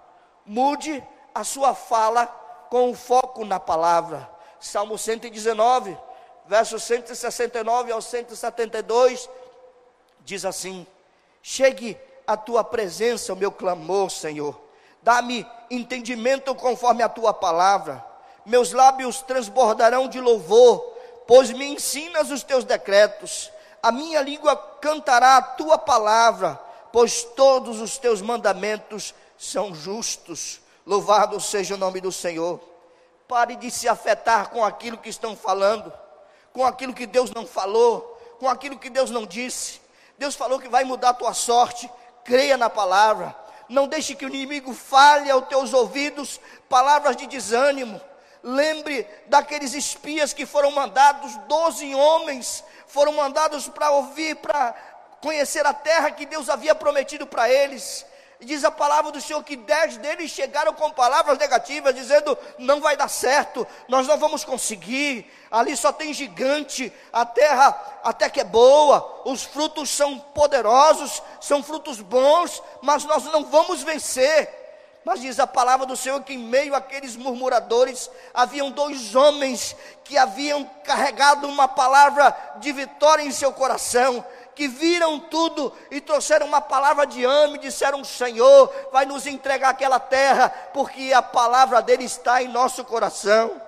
Mude 0.46 1.04
a 1.34 1.44
sua 1.44 1.76
fala 1.76 2.26
com 2.70 2.90
um 2.90 2.96
foco 2.96 3.46
na 3.46 3.60
palavra. 3.60 4.33
Salmo 4.66 4.98
119, 4.98 5.98
versos 6.48 6.84
169 6.84 7.92
ao 7.92 8.02
172, 8.02 9.30
diz 10.22 10.46
assim: 10.46 10.88
Chegue 11.42 11.98
à 12.26 12.36
tua 12.38 12.64
presença 12.64 13.34
o 13.34 13.36
meu 13.36 13.52
clamor, 13.52 14.10
Senhor. 14.10 14.60
Dá-me 15.02 15.46
entendimento 15.70 16.56
conforme 16.56 17.04
a 17.04 17.10
tua 17.10 17.34
palavra. 17.34 18.04
Meus 18.46 18.72
lábios 18.72 19.22
transbordarão 19.22 20.08
de 20.08 20.20
louvor, 20.20 20.80
pois 21.28 21.52
me 21.52 21.66
ensinas 21.66 22.32
os 22.32 22.44
teus 22.44 22.64
decretos. 22.64 23.52
A 23.82 23.92
minha 23.92 24.22
língua 24.22 24.56
cantará 24.56 25.38
a 25.38 25.42
tua 25.42 25.78
palavra 25.78 26.60
pois 26.94 27.24
todos 27.24 27.82
os 27.82 27.98
teus 27.98 28.22
mandamentos 28.22 29.16
são 29.36 29.74
justos. 29.74 30.62
Louvado 30.86 31.42
seja 31.42 31.74
o 31.74 31.78
nome 31.78 32.00
do 32.00 32.12
Senhor. 32.12 32.62
Pare 33.28 33.56
de 33.56 33.72
se 33.72 33.88
afetar 33.88 34.50
com 34.50 34.64
aquilo 34.64 34.98
que 34.98 35.10
estão 35.10 35.36
falando, 35.36 35.92
com 36.52 36.66
aquilo 36.66 36.94
que 36.94 37.06
Deus 37.06 37.32
não 37.32 37.48
falou, 37.48 38.20
com 38.40 38.50
aquilo 38.50 38.78
que 38.78 38.90
Deus 38.90 39.10
não 39.10 39.26
disse. 39.26 39.82
Deus 40.18 40.36
falou 40.36 40.60
que 40.60 40.68
vai 40.68 40.84
mudar 40.84 41.10
a 41.10 41.14
tua 41.14 41.34
sorte. 41.34 41.90
Creia 42.24 42.58
na 42.58 42.70
palavra. 42.70 43.36
Não 43.70 43.88
deixe 43.88 44.16
que 44.16 44.26
o 44.26 44.30
inimigo 44.30 44.74
fale 44.74 45.30
aos 45.32 45.48
teus 45.48 45.74
ouvidos 45.74 46.40
palavras 46.70 47.16
de 47.16 47.26
desânimo. 47.28 48.00
Lembre 48.44 49.08
daqueles 49.28 49.74
espias 49.74 50.34
que 50.34 50.46
foram 50.46 50.70
mandados, 50.72 51.36
doze 51.48 51.96
homens 51.96 52.64
foram 52.88 53.14
mandados 53.14 53.70
para 53.70 53.90
ouvir, 53.92 54.36
para 54.36 54.76
conhecer 55.22 55.66
a 55.66 55.74
terra 55.74 56.12
que 56.12 56.26
Deus 56.26 56.50
havia 56.50 56.76
prometido 56.76 57.26
para 57.26 57.50
eles. 57.50 58.06
E 58.44 58.46
diz 58.46 58.66
a 58.66 58.70
palavra 58.72 59.10
do 59.10 59.22
Senhor 59.22 59.42
que 59.42 59.56
dez 59.56 59.96
deles 59.96 60.30
chegaram 60.30 60.74
com 60.74 60.92
palavras 60.92 61.38
negativas, 61.38 61.96
dizendo: 61.96 62.38
não 62.58 62.82
vai 62.82 62.98
dar 62.98 63.08
certo, 63.08 63.66
nós 63.88 64.06
não 64.06 64.18
vamos 64.18 64.44
conseguir. 64.44 65.32
Ali 65.50 65.78
só 65.78 65.94
tem 65.94 66.14
gigante, 66.14 66.92
a 67.14 67.26
terra 67.26 68.02
até 68.04 68.30
que 68.30 68.42
é 68.42 68.44
boa, 68.44 69.22
os 69.24 69.44
frutos 69.44 69.90
são 69.90 70.20
poderosos, 70.20 71.24
são 71.40 71.64
frutos 71.64 72.02
bons, 72.02 72.62
mas 72.82 73.06
nós 73.06 73.24
não 73.32 73.46
vamos 73.46 73.82
vencer. 73.82 74.60
Mas 75.06 75.22
diz 75.22 75.40
a 75.40 75.48
palavra 75.48 75.86
do 75.86 75.96
Senhor 75.96 76.22
que 76.22 76.34
em 76.34 76.38
meio 76.38 76.76
àqueles 76.76 77.16
murmuradores 77.16 78.12
haviam 78.34 78.72
dois 78.72 79.16
homens 79.16 79.74
que 80.04 80.18
haviam 80.18 80.70
carregado 80.84 81.48
uma 81.48 81.68
palavra 81.70 82.36
de 82.58 82.74
vitória 82.74 83.24
em 83.24 83.32
seu 83.32 83.54
coração 83.54 84.26
que 84.56 84.68
viram 84.68 85.20
tudo 85.20 85.74
e 85.90 86.00
trouxeram 86.00 86.46
uma 86.46 86.62
palavra 86.62 87.06
de 87.06 87.24
ânimo 87.24 87.56
e 87.58 87.60
disseram: 87.60 88.04
Senhor, 88.04 88.72
vai 88.92 89.06
nos 89.06 89.26
entregar 89.26 89.70
aquela 89.70 90.00
terra, 90.00 90.50
porque 90.74 91.14
a 91.14 91.22
palavra 91.22 91.82
dele 91.82 92.06
está 92.06 92.42
em 92.42 92.48
nosso 92.48 92.84
coração. 92.84 93.62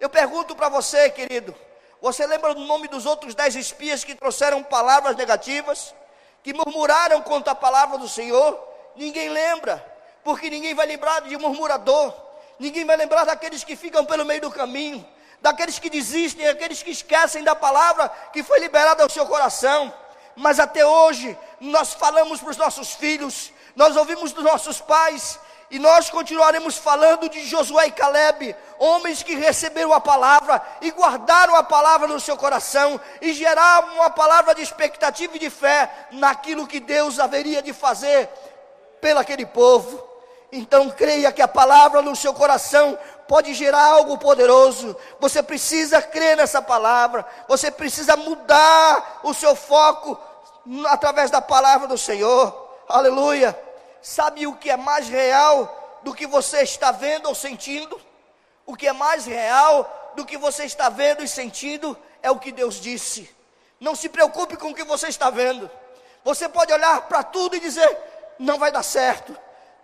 Eu 0.00 0.08
pergunto 0.08 0.54
para 0.54 0.68
você, 0.68 1.10
querido, 1.10 1.54
você 2.00 2.26
lembra 2.26 2.54
do 2.54 2.60
nome 2.60 2.88
dos 2.88 3.06
outros 3.06 3.34
dez 3.34 3.56
espias 3.56 4.04
que 4.04 4.14
trouxeram 4.14 4.62
palavras 4.62 5.16
negativas, 5.16 5.94
que 6.42 6.52
murmuraram 6.52 7.20
contra 7.22 7.52
a 7.52 7.56
palavra 7.56 7.98
do 7.98 8.08
Senhor? 8.08 8.58
Ninguém 8.94 9.28
lembra, 9.28 9.84
porque 10.24 10.48
ninguém 10.50 10.74
vai 10.74 10.86
lembrar 10.86 11.22
de 11.22 11.36
murmurador, 11.36 12.14
ninguém 12.58 12.84
vai 12.84 12.96
lembrar 12.96 13.24
daqueles 13.24 13.64
que 13.64 13.76
ficam 13.76 14.04
pelo 14.04 14.24
meio 14.24 14.40
do 14.40 14.50
caminho 14.50 15.06
daqueles 15.40 15.78
que 15.78 15.90
desistem, 15.90 16.46
daqueles 16.46 16.82
que 16.82 16.90
esquecem 16.90 17.44
da 17.44 17.54
palavra 17.54 18.08
que 18.32 18.42
foi 18.42 18.58
liberada 18.60 19.02
ao 19.02 19.10
seu 19.10 19.26
coração. 19.26 19.92
Mas 20.36 20.60
até 20.60 20.84
hoje, 20.84 21.36
nós 21.60 21.92
falamos 21.94 22.40
para 22.40 22.50
os 22.50 22.56
nossos 22.56 22.92
filhos, 22.92 23.52
nós 23.74 23.96
ouvimos 23.96 24.32
dos 24.32 24.44
nossos 24.44 24.80
pais, 24.80 25.38
e 25.70 25.78
nós 25.78 26.08
continuaremos 26.08 26.78
falando 26.78 27.28
de 27.28 27.44
Josué 27.44 27.88
e 27.88 27.92
Caleb, 27.92 28.56
homens 28.78 29.22
que 29.22 29.34
receberam 29.34 29.92
a 29.92 30.00
palavra 30.00 30.62
e 30.80 30.90
guardaram 30.90 31.54
a 31.54 31.62
palavra 31.62 32.08
no 32.08 32.18
seu 32.18 32.38
coração 32.38 32.98
e 33.20 33.34
geraram 33.34 33.94
uma 33.94 34.08
palavra 34.08 34.54
de 34.54 34.62
expectativa 34.62 35.36
e 35.36 35.38
de 35.38 35.50
fé 35.50 35.90
naquilo 36.12 36.66
que 36.66 36.80
Deus 36.80 37.18
haveria 37.18 37.60
de 37.60 37.74
fazer 37.74 38.30
pelo 38.98 39.20
aquele 39.20 39.44
povo. 39.44 40.02
Então 40.50 40.88
creia 40.88 41.30
que 41.30 41.42
a 41.42 41.48
palavra 41.48 42.00
no 42.00 42.16
seu 42.16 42.32
coração 42.32 42.98
pode 43.28 43.52
gerar 43.54 43.84
algo 43.84 44.16
poderoso. 44.16 44.96
Você 45.20 45.42
precisa 45.42 46.00
crer 46.00 46.36
nessa 46.36 46.60
palavra. 46.60 47.24
Você 47.46 47.70
precisa 47.70 48.16
mudar 48.16 49.20
o 49.22 49.34
seu 49.34 49.54
foco 49.54 50.18
através 50.86 51.30
da 51.30 51.40
palavra 51.40 51.86
do 51.86 51.98
Senhor. 51.98 52.68
Aleluia. 52.88 53.56
Sabe 54.00 54.46
o 54.46 54.56
que 54.56 54.70
é 54.70 54.76
mais 54.76 55.08
real 55.08 56.00
do 56.02 56.14
que 56.14 56.26
você 56.26 56.62
está 56.62 56.90
vendo 56.90 57.26
ou 57.26 57.34
sentindo? 57.34 58.00
O 58.64 58.74
que 58.74 58.88
é 58.88 58.92
mais 58.92 59.26
real 59.26 60.12
do 60.16 60.24
que 60.24 60.38
você 60.38 60.64
está 60.64 60.88
vendo 60.88 61.22
e 61.22 61.28
sentindo 61.28 61.96
é 62.22 62.30
o 62.30 62.38
que 62.38 62.50
Deus 62.50 62.80
disse. 62.80 63.30
Não 63.78 63.94
se 63.94 64.08
preocupe 64.08 64.56
com 64.56 64.70
o 64.70 64.74
que 64.74 64.84
você 64.84 65.08
está 65.08 65.28
vendo. 65.28 65.70
Você 66.24 66.48
pode 66.48 66.72
olhar 66.72 67.02
para 67.02 67.22
tudo 67.22 67.56
e 67.56 67.60
dizer: 67.60 67.96
não 68.38 68.58
vai 68.58 68.72
dar 68.72 68.82
certo 68.82 69.36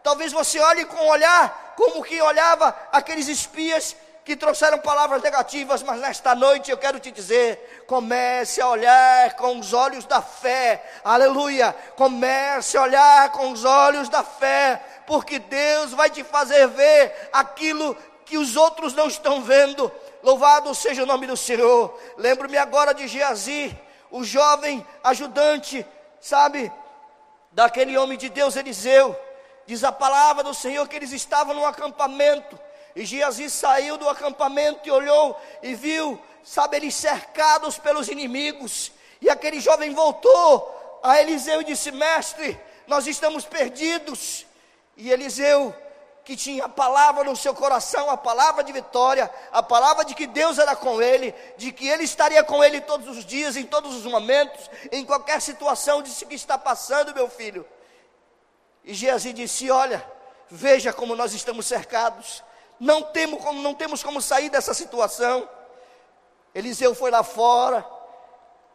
Talvez 0.04 0.32
você 0.32 0.60
olhe 0.60 0.84
com 0.84 0.96
um 0.96 1.08
olhar 1.08 1.63
como 1.76 2.02
que 2.02 2.20
olhava 2.20 2.76
aqueles 2.92 3.28
espias 3.28 3.96
que 4.24 4.34
trouxeram 4.34 4.78
palavras 4.78 5.22
negativas, 5.22 5.82
mas 5.82 6.00
nesta 6.00 6.34
noite 6.34 6.70
eu 6.70 6.78
quero 6.78 6.98
te 6.98 7.10
dizer: 7.10 7.84
comece 7.86 8.60
a 8.60 8.68
olhar 8.68 9.34
com 9.36 9.58
os 9.58 9.72
olhos 9.72 10.06
da 10.06 10.22
fé, 10.22 10.82
aleluia. 11.04 11.76
Comece 11.94 12.76
a 12.76 12.82
olhar 12.82 13.30
com 13.32 13.52
os 13.52 13.64
olhos 13.64 14.08
da 14.08 14.24
fé, 14.24 14.82
porque 15.06 15.38
Deus 15.38 15.92
vai 15.92 16.08
te 16.08 16.24
fazer 16.24 16.66
ver 16.68 17.28
aquilo 17.32 17.94
que 18.24 18.38
os 18.38 18.56
outros 18.56 18.94
não 18.94 19.06
estão 19.06 19.42
vendo. 19.42 19.92
Louvado 20.22 20.74
seja 20.74 21.02
o 21.02 21.06
nome 21.06 21.26
do 21.26 21.36
Senhor. 21.36 22.00
Lembro-me 22.16 22.56
agora 22.56 22.94
de 22.94 23.06
Geazi, 23.06 23.78
o 24.10 24.24
jovem 24.24 24.84
ajudante, 25.02 25.86
sabe, 26.18 26.72
daquele 27.52 27.98
homem 27.98 28.16
de 28.16 28.30
Deus, 28.30 28.56
Eliseu 28.56 29.14
Diz 29.66 29.82
a 29.82 29.92
palavra 29.92 30.42
do 30.42 30.52
Senhor 30.52 30.86
que 30.88 30.96
eles 30.96 31.12
estavam 31.12 31.54
no 31.54 31.64
acampamento. 31.64 32.58
E 32.94 33.04
Geazi 33.04 33.50
saiu 33.50 33.96
do 33.96 34.08
acampamento 34.08 34.86
e 34.86 34.90
olhou 34.90 35.40
e 35.62 35.74
viu, 35.74 36.20
sabe, 36.42 36.76
eles 36.76 36.94
cercados 36.94 37.78
pelos 37.78 38.08
inimigos. 38.08 38.92
E 39.20 39.28
aquele 39.28 39.60
jovem 39.60 39.92
voltou 39.94 41.00
a 41.02 41.20
Eliseu 41.20 41.60
e 41.60 41.64
disse: 41.64 41.90
Mestre, 41.90 42.60
nós 42.86 43.06
estamos 43.06 43.44
perdidos. 43.44 44.46
E 44.96 45.10
Eliseu, 45.10 45.74
que 46.24 46.36
tinha 46.36 46.66
a 46.66 46.68
palavra 46.68 47.24
no 47.24 47.34
seu 47.34 47.52
coração, 47.52 48.08
a 48.10 48.16
palavra 48.16 48.62
de 48.62 48.72
vitória, 48.72 49.30
a 49.50 49.62
palavra 49.62 50.04
de 50.04 50.14
que 50.14 50.26
Deus 50.26 50.58
era 50.58 50.76
com 50.76 51.02
ele, 51.02 51.34
de 51.56 51.72
que 51.72 51.88
ele 51.88 52.04
estaria 52.04 52.44
com 52.44 52.62
ele 52.62 52.80
todos 52.80 53.08
os 53.16 53.24
dias, 53.24 53.56
em 53.56 53.64
todos 53.64 53.94
os 53.94 54.04
momentos, 54.04 54.70
em 54.92 55.04
qualquer 55.04 55.40
situação, 55.40 56.02
disse 56.02 56.24
que 56.26 56.34
está 56.34 56.56
passando, 56.56 57.14
meu 57.14 57.28
filho. 57.28 57.66
E 58.84 58.92
Geazi 58.92 59.32
disse: 59.32 59.70
Olha, 59.70 60.04
veja 60.50 60.92
como 60.92 61.16
nós 61.16 61.32
estamos 61.32 61.66
cercados, 61.66 62.42
não 62.78 63.02
temos 63.02 63.42
como, 63.42 63.62
não 63.62 63.74
temos 63.74 64.02
como 64.02 64.20
sair 64.20 64.50
dessa 64.50 64.74
situação. 64.74 65.48
Eliseu 66.54 66.94
foi 66.94 67.10
lá 67.10 67.22
fora 67.22 67.84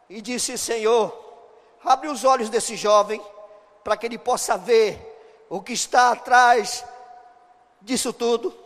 e 0.08 0.20
disse: 0.20 0.58
Senhor, 0.58 1.16
abre 1.84 2.08
os 2.08 2.24
olhos 2.24 2.50
desse 2.50 2.76
jovem, 2.76 3.22
para 3.84 3.96
que 3.96 4.06
ele 4.06 4.18
possa 4.18 4.56
ver 4.56 5.46
o 5.48 5.62
que 5.62 5.72
está 5.72 6.10
atrás 6.10 6.84
disso 7.80 8.12
tudo. 8.12 8.56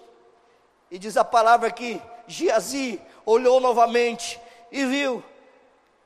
E 0.90 0.98
diz 0.98 1.16
a 1.16 1.24
palavra 1.24 1.70
que 1.70 2.00
Geazi 2.26 3.00
olhou 3.26 3.60
novamente 3.60 4.40
e 4.70 4.84
viu 4.84 5.22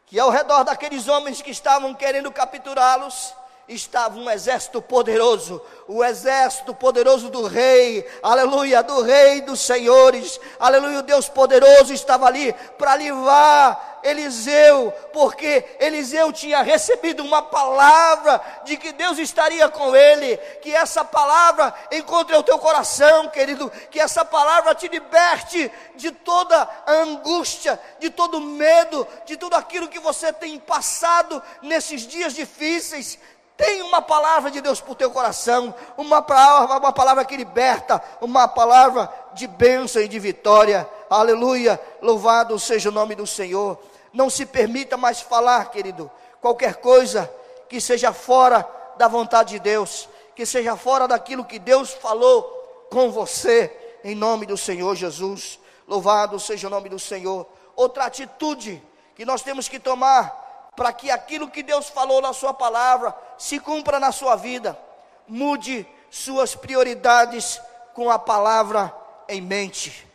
que 0.06 0.18
ao 0.18 0.30
redor 0.30 0.64
daqueles 0.64 1.06
homens 1.06 1.42
que 1.42 1.50
estavam 1.50 1.94
querendo 1.94 2.32
capturá-los, 2.32 3.34
estava 3.68 4.18
um 4.18 4.30
exército 4.30 4.80
poderoso, 4.80 5.60
o 5.86 6.02
exército 6.02 6.74
poderoso 6.74 7.28
do 7.28 7.46
rei, 7.46 8.06
aleluia, 8.22 8.82
do 8.82 9.02
rei 9.02 9.42
dos 9.42 9.60
senhores, 9.60 10.40
aleluia, 10.58 11.00
o 11.00 11.02
Deus 11.02 11.28
poderoso 11.28 11.92
estava 11.92 12.26
ali 12.26 12.54
para 12.78 12.96
livrar 12.96 13.98
Eliseu, 14.02 14.92
porque 15.12 15.64
Eliseu 15.78 16.32
tinha 16.32 16.62
recebido 16.62 17.22
uma 17.22 17.42
palavra 17.42 18.40
de 18.64 18.76
que 18.76 18.92
Deus 18.92 19.18
estaria 19.18 19.68
com 19.68 19.94
ele, 19.94 20.36
que 20.62 20.74
essa 20.74 21.04
palavra 21.04 21.74
encontre 21.90 22.36
o 22.36 22.42
teu 22.42 22.58
coração, 22.58 23.28
querido, 23.28 23.70
que 23.90 24.00
essa 24.00 24.24
palavra 24.24 24.74
te 24.74 24.88
liberte 24.88 25.70
de 25.96 26.10
toda 26.10 26.68
a 26.86 26.92
angústia, 26.92 27.78
de 27.98 28.10
todo 28.10 28.40
medo, 28.40 29.06
de 29.26 29.36
tudo 29.36 29.54
aquilo 29.54 29.88
que 29.88 29.98
você 29.98 30.32
tem 30.32 30.58
passado 30.58 31.42
nesses 31.62 32.02
dias 32.02 32.34
difíceis. 32.34 33.18
Tem 33.58 33.82
uma 33.82 34.00
palavra 34.00 34.52
de 34.52 34.60
Deus 34.60 34.80
para 34.80 34.92
o 34.92 34.94
teu 34.94 35.10
coração, 35.10 35.74
uma 35.96 36.22
palavra, 36.22 36.78
uma 36.78 36.92
palavra 36.92 37.24
que 37.24 37.36
liberta, 37.36 38.00
uma 38.20 38.46
palavra 38.46 39.12
de 39.34 39.48
bênção 39.48 40.00
e 40.00 40.06
de 40.06 40.16
vitória. 40.16 40.88
Aleluia, 41.10 41.78
louvado 42.00 42.56
seja 42.56 42.88
o 42.88 42.92
nome 42.92 43.16
do 43.16 43.26
Senhor. 43.26 43.76
Não 44.12 44.30
se 44.30 44.46
permita 44.46 44.96
mais 44.96 45.20
falar, 45.20 45.72
querido, 45.72 46.08
qualquer 46.40 46.76
coisa 46.76 47.28
que 47.68 47.80
seja 47.80 48.12
fora 48.12 48.64
da 48.96 49.08
vontade 49.08 49.54
de 49.54 49.58
Deus, 49.58 50.08
que 50.36 50.46
seja 50.46 50.76
fora 50.76 51.08
daquilo 51.08 51.44
que 51.44 51.58
Deus 51.58 51.90
falou 51.90 52.86
com 52.92 53.10
você, 53.10 53.98
em 54.04 54.14
nome 54.14 54.46
do 54.46 54.56
Senhor 54.56 54.94
Jesus. 54.94 55.58
Louvado 55.84 56.38
seja 56.38 56.68
o 56.68 56.70
nome 56.70 56.88
do 56.88 56.98
Senhor. 57.00 57.44
Outra 57.74 58.04
atitude 58.04 58.80
que 59.16 59.24
nós 59.24 59.42
temos 59.42 59.68
que 59.68 59.80
tomar 59.80 60.70
para 60.76 60.92
que 60.92 61.10
aquilo 61.10 61.50
que 61.50 61.60
Deus 61.60 61.88
falou 61.88 62.22
na 62.22 62.32
Sua 62.32 62.54
palavra 62.54 63.12
se 63.38 63.60
cumpra 63.60 64.00
na 64.00 64.12
sua 64.12 64.36
vida. 64.36 64.78
Mude 65.26 65.86
suas 66.10 66.54
prioridades 66.54 67.60
com 67.94 68.10
a 68.10 68.18
palavra 68.18 68.94
em 69.28 69.40
mente. 69.40 70.06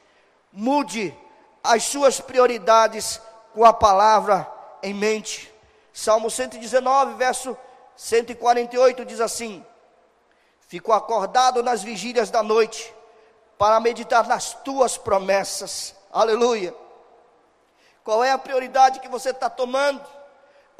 Mude 0.52 1.16
as 1.64 1.84
suas 1.84 2.20
prioridades 2.20 3.22
com 3.54 3.64
a 3.64 3.74
palavra 3.74 4.52
em 4.82 4.94
mente. 4.94 5.52
Salmo 5.94 6.30
119, 6.30 7.14
verso 7.14 7.58
148 7.96 9.06
diz 9.06 9.22
assim: 9.22 9.66
Fico 10.68 10.92
acordado 10.92 11.62
nas 11.64 11.84
vigílias 11.84 12.30
da 12.30 12.44
noite 12.44 12.94
para 13.58 13.80
meditar 13.80 14.28
nas 14.28 14.54
tuas 14.54 14.98
promessas. 14.98 15.96
Aleluia. 16.12 16.76
Qual 18.04 18.24
é 18.24 18.32
a 18.32 18.38
prioridade 18.38 19.00
que 19.00 19.08
você 19.08 19.30
está 19.30 19.50
tomando? 19.50 20.04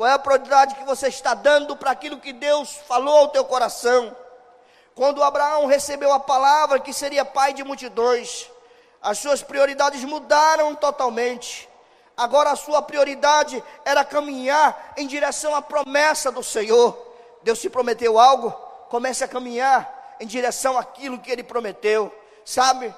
Qual 0.04 0.12
é 0.12 0.16
a 0.16 0.20
prioridade 0.20 0.76
que 0.76 0.84
você 0.84 1.08
está 1.08 1.34
dando 1.34 1.78
para 1.78 1.92
aquilo 1.92 2.20
que 2.20 2.34
Deus 2.34 2.76
falou 2.90 3.20
ao 3.20 3.30
teu 3.30 3.46
coração? 3.46 4.14
Quando 4.94 5.24
Abraão 5.24 5.66
recebeu 5.66 6.12
a 6.12 6.20
palavra 6.20 6.78
que 6.78 6.92
seria 6.92 7.24
pai 7.24 7.54
de 7.54 7.64
multidões, 7.64 8.52
as 9.02 9.18
suas 9.20 9.42
prioridades 9.42 10.04
mudaram 10.04 10.76
totalmente. 10.76 11.70
Agora 12.18 12.52
a 12.52 12.56
sua 12.58 12.82
prioridade 12.82 13.64
era 13.86 14.04
caminhar 14.04 14.94
em 14.98 15.08
direção 15.08 15.56
à 15.56 15.62
promessa 15.62 16.30
do 16.34 16.44
Senhor. 16.44 16.98
Deus 17.42 17.62
te 17.62 17.70
prometeu 17.70 18.20
algo, 18.20 18.52
comece 18.90 19.24
a 19.24 19.28
caminhar 19.30 20.18
em 20.20 20.28
direção 20.28 20.78
àquilo 20.78 21.18
que 21.18 21.32
ele 21.32 21.44
prometeu. 21.44 22.14
Sabe? 22.44 22.94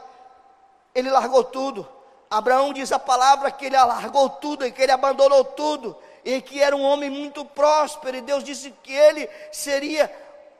Ele 0.95 1.11
largou 1.11 1.43
tudo. 1.43 1.87
Abraão 2.31 2.73
diz 2.73 2.91
a 2.91 2.97
palavra 2.97 3.51
que 3.51 3.67
ele 3.67 3.77
largou 3.77 4.27
tudo 4.27 4.65
e 4.65 4.71
que 4.71 4.81
ele 4.81 4.91
abandonou 4.91 5.43
tudo 5.43 5.95
e 6.25 6.41
que 6.41 6.59
era 6.59 6.75
um 6.75 6.81
homem 6.81 7.09
muito 7.09 7.45
próspero, 7.45 8.17
e 8.17 8.21
Deus 8.21 8.43
disse 8.43 8.73
que 8.81 8.91
ele 8.91 9.29
seria 9.51 10.11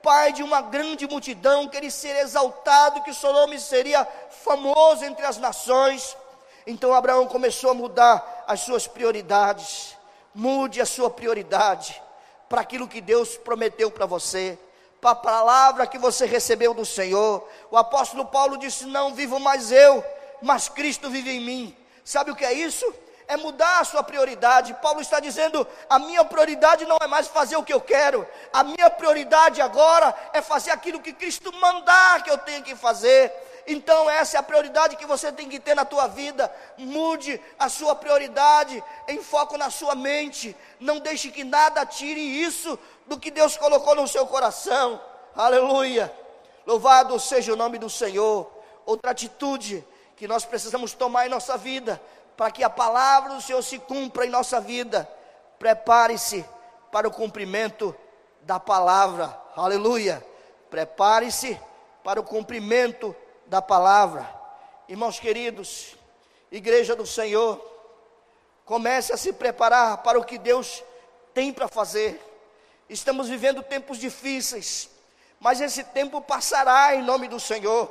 pai 0.03 0.31
de 0.31 0.43
uma 0.43 0.61
grande 0.61 1.07
multidão, 1.07 1.67
que 1.67 1.75
ele 1.75 1.89
seria 1.89 2.21
exaltado, 2.21 3.01
que 3.01 3.11
seu 3.11 3.33
nome 3.33 3.59
seria 3.59 4.07
famoso 4.29 5.03
entre 5.03 5.25
as 5.25 5.37
nações. 5.37 6.15
Então 6.67 6.93
Abraão 6.93 7.27
começou 7.27 7.71
a 7.71 7.73
mudar 7.73 8.43
as 8.45 8.59
suas 8.59 8.85
prioridades. 8.85 9.97
Mude 10.35 10.79
a 10.79 10.85
sua 10.85 11.09
prioridade 11.09 11.99
para 12.47 12.61
aquilo 12.61 12.87
que 12.87 13.01
Deus 13.01 13.35
prometeu 13.35 13.89
para 13.89 14.05
você, 14.05 14.59
para 15.01 15.11
a 15.11 15.15
palavra 15.15 15.87
que 15.87 15.97
você 15.97 16.27
recebeu 16.27 16.73
do 16.73 16.85
Senhor. 16.85 17.47
O 17.71 17.77
apóstolo 17.77 18.25
Paulo 18.25 18.57
disse: 18.57 18.85
Não 18.85 19.15
vivo 19.15 19.39
mais 19.39 19.71
eu, 19.71 20.03
mas 20.41 20.69
Cristo 20.69 21.09
vive 21.09 21.31
em 21.31 21.39
mim. 21.39 21.77
Sabe 22.03 22.29
o 22.29 22.35
que 22.35 22.45
é 22.45 22.53
isso? 22.53 22.85
É 23.27 23.37
mudar 23.37 23.79
a 23.79 23.83
sua 23.83 24.03
prioridade. 24.03 24.73
Paulo 24.81 25.01
está 25.01 25.19
dizendo: 25.19 25.67
a 25.89 25.99
minha 25.99 26.23
prioridade 26.23 26.85
não 26.85 26.97
é 27.01 27.07
mais 27.07 27.27
fazer 27.27 27.55
o 27.57 27.63
que 27.63 27.73
eu 27.73 27.81
quero, 27.81 28.27
a 28.53 28.63
minha 28.63 28.89
prioridade 28.89 29.61
agora 29.61 30.15
é 30.33 30.41
fazer 30.41 30.71
aquilo 30.71 30.99
que 30.99 31.13
Cristo 31.13 31.51
mandar 31.53 32.23
que 32.23 32.29
eu 32.29 32.37
tenha 32.37 32.61
que 32.61 32.75
fazer. 32.75 33.31
Então 33.67 34.07
essa 34.07 34.37
é 34.37 34.39
a 34.39 34.43
prioridade 34.43 34.95
que 34.95 35.07
você 35.07 35.31
tem 35.31 35.49
que 35.49 35.59
ter 35.59 35.75
na 35.75 35.85
tua 35.85 36.07
vida. 36.07 36.53
Mude 36.77 37.41
a 37.57 37.67
sua 37.67 37.95
prioridade 37.95 38.83
em 39.07 39.21
foco 39.23 39.57
na 39.57 39.71
sua 39.71 39.95
mente. 39.95 40.55
Não 40.79 40.99
deixe 40.99 41.31
que 41.31 41.43
nada 41.43 41.85
tire 41.85 42.21
isso 42.21 42.77
do 43.07 43.19
que 43.19 43.31
Deus 43.31 43.57
colocou 43.57 43.95
no 43.95 44.07
seu 44.07 44.27
coração. 44.27 45.01
Aleluia. 45.35 46.13
Louvado 46.65 47.19
seja 47.19 47.53
o 47.53 47.55
nome 47.55 47.79
do 47.79 47.89
Senhor. 47.89 48.51
Outra 48.85 49.11
atitude 49.11 49.83
que 50.15 50.27
nós 50.27 50.45
precisamos 50.45 50.93
tomar 50.93 51.25
em 51.25 51.29
nossa 51.29 51.57
vida 51.57 51.99
para 52.35 52.51
que 52.51 52.63
a 52.63 52.69
palavra 52.69 53.33
do 53.33 53.41
Senhor 53.41 53.61
se 53.61 53.79
cumpra 53.79 54.25
em 54.25 54.29
nossa 54.29 54.59
vida, 54.59 55.09
prepare-se 55.57 56.45
para 56.91 57.07
o 57.07 57.11
cumprimento 57.11 57.95
da 58.41 58.59
palavra. 58.59 59.39
Aleluia. 59.55 60.25
Prepare-se 60.69 61.59
para 62.03 62.19
o 62.19 62.23
cumprimento 62.23 63.15
da 63.47 63.61
palavra. 63.61 64.29
Irmãos 64.87 65.19
queridos, 65.19 65.95
igreja 66.51 66.95
do 66.95 67.05
Senhor, 67.05 67.59
comece 68.65 69.13
a 69.13 69.17
se 69.17 69.33
preparar 69.33 69.97
para 69.99 70.19
o 70.19 70.23
que 70.23 70.37
Deus 70.37 70.83
tem 71.33 71.51
para 71.51 71.67
fazer. 71.67 72.21
Estamos 72.89 73.27
vivendo 73.27 73.63
tempos 73.63 73.97
difíceis, 73.97 74.89
mas 75.39 75.61
esse 75.61 75.83
tempo 75.83 76.21
passará 76.21 76.95
em 76.95 77.01
nome 77.01 77.27
do 77.27 77.39
Senhor. 77.39 77.89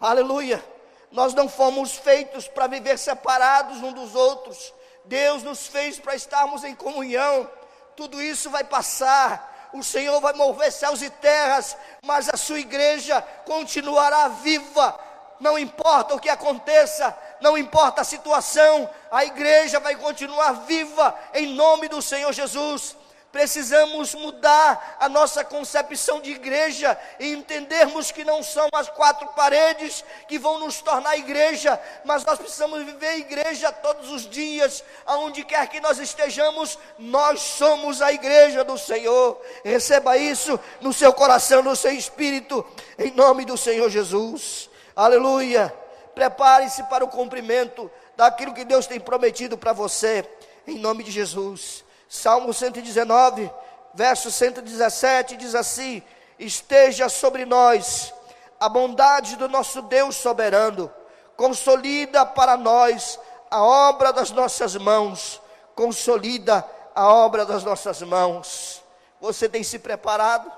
Aleluia. 0.00 0.73
Nós 1.14 1.32
não 1.32 1.48
fomos 1.48 1.92
feitos 1.92 2.48
para 2.48 2.66
viver 2.66 2.98
separados 2.98 3.80
um 3.80 3.92
dos 3.92 4.16
outros. 4.16 4.74
Deus 5.04 5.44
nos 5.44 5.64
fez 5.68 5.96
para 5.96 6.16
estarmos 6.16 6.64
em 6.64 6.74
comunhão. 6.74 7.48
Tudo 7.94 8.20
isso 8.20 8.50
vai 8.50 8.64
passar. 8.64 9.70
O 9.72 9.80
Senhor 9.84 10.20
vai 10.20 10.32
mover 10.32 10.72
céus 10.72 11.02
e 11.02 11.10
terras, 11.10 11.76
mas 12.02 12.28
a 12.28 12.36
sua 12.36 12.58
igreja 12.58 13.22
continuará 13.44 14.26
viva. 14.26 14.98
Não 15.38 15.56
importa 15.56 16.16
o 16.16 16.18
que 16.18 16.28
aconteça, 16.28 17.16
não 17.40 17.56
importa 17.56 18.00
a 18.00 18.04
situação, 18.04 18.90
a 19.08 19.24
igreja 19.24 19.78
vai 19.78 19.94
continuar 19.94 20.64
viva 20.66 21.16
em 21.32 21.46
nome 21.46 21.86
do 21.86 22.02
Senhor 22.02 22.32
Jesus 22.32 22.96
precisamos 23.34 24.14
mudar 24.14 24.96
a 25.00 25.08
nossa 25.08 25.44
concepção 25.44 26.20
de 26.20 26.30
igreja 26.30 26.96
e 27.18 27.32
entendermos 27.32 28.12
que 28.12 28.24
não 28.24 28.44
são 28.44 28.68
as 28.72 28.88
quatro 28.88 29.26
paredes 29.30 30.04
que 30.28 30.38
vão 30.38 30.60
nos 30.60 30.80
tornar 30.80 31.18
igreja, 31.18 31.78
mas 32.04 32.24
nós 32.24 32.38
precisamos 32.38 32.84
viver 32.84 33.18
igreja 33.18 33.72
todos 33.72 34.08
os 34.08 34.30
dias, 34.30 34.84
aonde 35.04 35.42
quer 35.44 35.66
que 35.66 35.80
nós 35.80 35.98
estejamos, 35.98 36.78
nós 36.96 37.40
somos 37.40 38.00
a 38.00 38.12
igreja 38.12 38.62
do 38.62 38.78
Senhor. 38.78 39.42
Receba 39.64 40.16
isso 40.16 40.58
no 40.80 40.92
seu 40.92 41.12
coração, 41.12 41.60
no 41.60 41.74
seu 41.74 41.90
espírito, 41.90 42.64
em 42.96 43.10
nome 43.10 43.44
do 43.44 43.56
Senhor 43.56 43.90
Jesus. 43.90 44.70
Aleluia. 44.94 45.74
Prepare-se 46.14 46.84
para 46.84 47.04
o 47.04 47.08
cumprimento 47.08 47.90
daquilo 48.16 48.54
que 48.54 48.64
Deus 48.64 48.86
tem 48.86 49.00
prometido 49.00 49.58
para 49.58 49.72
você, 49.72 50.24
em 50.68 50.78
nome 50.78 51.02
de 51.02 51.10
Jesus. 51.10 51.84
Salmo 52.08 52.52
119, 52.52 53.50
verso 53.94 54.30
117 54.30 55.36
diz 55.36 55.54
assim: 55.54 56.02
Esteja 56.38 57.08
sobre 57.08 57.44
nós 57.44 58.12
a 58.58 58.68
bondade 58.68 59.36
do 59.36 59.48
nosso 59.48 59.82
Deus 59.82 60.16
soberano, 60.16 60.92
consolida 61.36 62.24
para 62.24 62.56
nós 62.56 63.18
a 63.50 63.62
obra 63.62 64.12
das 64.12 64.30
nossas 64.30 64.74
mãos, 64.76 65.40
consolida 65.74 66.68
a 66.94 67.08
obra 67.12 67.44
das 67.44 67.64
nossas 67.64 68.00
mãos. 68.02 68.82
Você 69.20 69.48
tem 69.48 69.62
se 69.62 69.78
preparado 69.78 70.50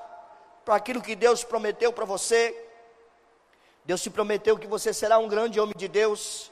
para 0.65 0.77
aquilo 0.77 1.01
que 1.01 1.15
Deus 1.15 1.45
prometeu 1.45 1.93
para 1.93 2.05
você? 2.05 2.55
Deus 3.85 4.03
te 4.03 4.11
prometeu 4.11 4.59
que 4.59 4.67
você 4.67 4.93
será 4.93 5.19
um 5.19 5.29
grande 5.29 5.61
homem 5.61 5.75
de 5.77 5.87
Deus, 5.87 6.51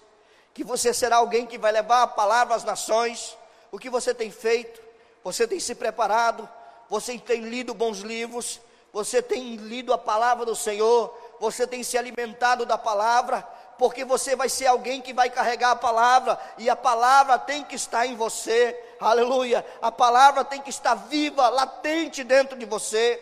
que 0.53 0.63
você 0.63 0.95
será 0.95 1.17
alguém 1.17 1.47
que 1.47 1.59
vai 1.59 1.73
levar 1.73 2.03
a 2.03 2.07
palavra 2.07 2.55
às 2.55 2.63
nações. 2.63 3.37
O 3.73 3.79
que 3.79 3.91
você 3.91 4.15
tem 4.15 4.31
feito? 4.31 4.84
Você 5.25 5.49
tem 5.49 5.59
se 5.59 5.75
preparado, 5.75 6.47
você 6.89 7.19
tem 7.19 7.41
lido 7.41 7.73
bons 7.73 8.01
livros, 8.01 8.61
você 8.93 9.23
tem 9.23 9.57
lido 9.57 9.93
a 9.95 9.99
palavra 9.99 10.45
do 10.45 10.55
Senhor, 10.55 11.19
você 11.41 11.67
tem 11.67 11.83
se 11.83 11.97
alimentado 11.97 12.67
da 12.67 12.77
palavra, 12.77 13.43
porque 13.79 14.05
você 14.05 14.37
vai 14.37 14.51
ser 14.51 14.67
alguém 14.67 15.01
que 15.01 15.15
vai 15.15 15.31
carregar 15.31 15.71
a 15.71 15.77
palavra, 15.77 16.39
e 16.59 16.69
a 16.69 16.77
palavra 16.77 17.39
tem 17.39 17.65
que 17.65 17.75
estar 17.75 18.07
em 18.07 18.15
você, 18.15 18.79
aleluia. 19.01 19.65
A 19.81 19.91
palavra 19.91 20.45
tem 20.45 20.61
que 20.61 20.69
estar 20.69 20.95
viva, 20.95 21.49
latente 21.49 22.23
dentro 22.23 22.59
de 22.59 22.67
você. 22.67 23.21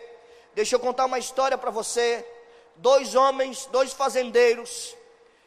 Deixa 0.53 0.75
eu 0.75 0.79
contar 0.81 1.05
uma 1.05 1.17
história 1.17 1.57
para 1.57 1.71
você. 1.71 2.27
Dois 2.75 3.15
homens, 3.15 3.65
dois 3.67 3.93
fazendeiros, 3.93 4.93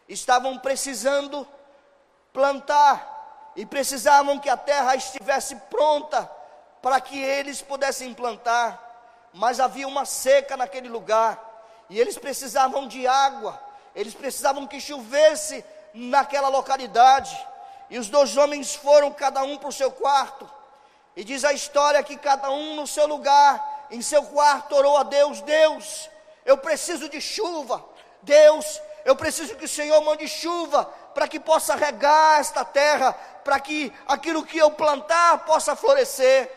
estavam 0.08 0.58
precisando 0.58 1.46
plantar, 2.32 3.14
e 3.56 3.64
precisavam 3.64 4.38
que 4.38 4.50
a 4.50 4.56
terra 4.56 4.94
estivesse 4.94 5.56
pronta 5.70 6.30
para 6.86 7.00
que 7.00 7.20
eles 7.20 7.60
pudessem 7.60 8.14
plantar, 8.14 9.28
mas 9.32 9.58
havia 9.58 9.88
uma 9.88 10.04
seca 10.04 10.56
naquele 10.56 10.88
lugar, 10.88 11.36
e 11.90 11.98
eles 11.98 12.16
precisavam 12.16 12.86
de 12.86 13.08
água, 13.08 13.60
eles 13.92 14.14
precisavam 14.14 14.68
que 14.68 14.80
chovesse 14.80 15.64
naquela 15.92 16.46
localidade. 16.46 17.36
E 17.90 17.98
os 17.98 18.08
dois 18.08 18.36
homens 18.36 18.76
foram 18.76 19.12
cada 19.12 19.42
um 19.42 19.58
para 19.58 19.68
o 19.68 19.72
seu 19.72 19.90
quarto. 19.90 20.48
E 21.16 21.24
diz 21.24 21.42
a 21.42 21.52
história 21.52 22.04
que 22.04 22.16
cada 22.16 22.52
um 22.52 22.76
no 22.76 22.86
seu 22.86 23.08
lugar, 23.08 23.88
em 23.90 24.00
seu 24.00 24.22
quarto, 24.22 24.76
orou 24.76 24.96
a 24.96 25.02
Deus: 25.02 25.40
Deus, 25.40 26.08
eu 26.44 26.56
preciso 26.56 27.08
de 27.08 27.20
chuva. 27.20 27.84
Deus, 28.22 28.80
eu 29.04 29.16
preciso 29.16 29.56
que 29.56 29.64
o 29.64 29.68
Senhor 29.68 30.00
mande 30.02 30.28
chuva 30.28 30.84
para 31.12 31.26
que 31.26 31.40
possa 31.40 31.74
regar 31.74 32.38
esta 32.38 32.64
terra, 32.64 33.12
para 33.42 33.58
que 33.58 33.92
aquilo 34.06 34.46
que 34.46 34.58
eu 34.58 34.70
plantar 34.70 35.44
possa 35.46 35.74
florescer. 35.74 36.55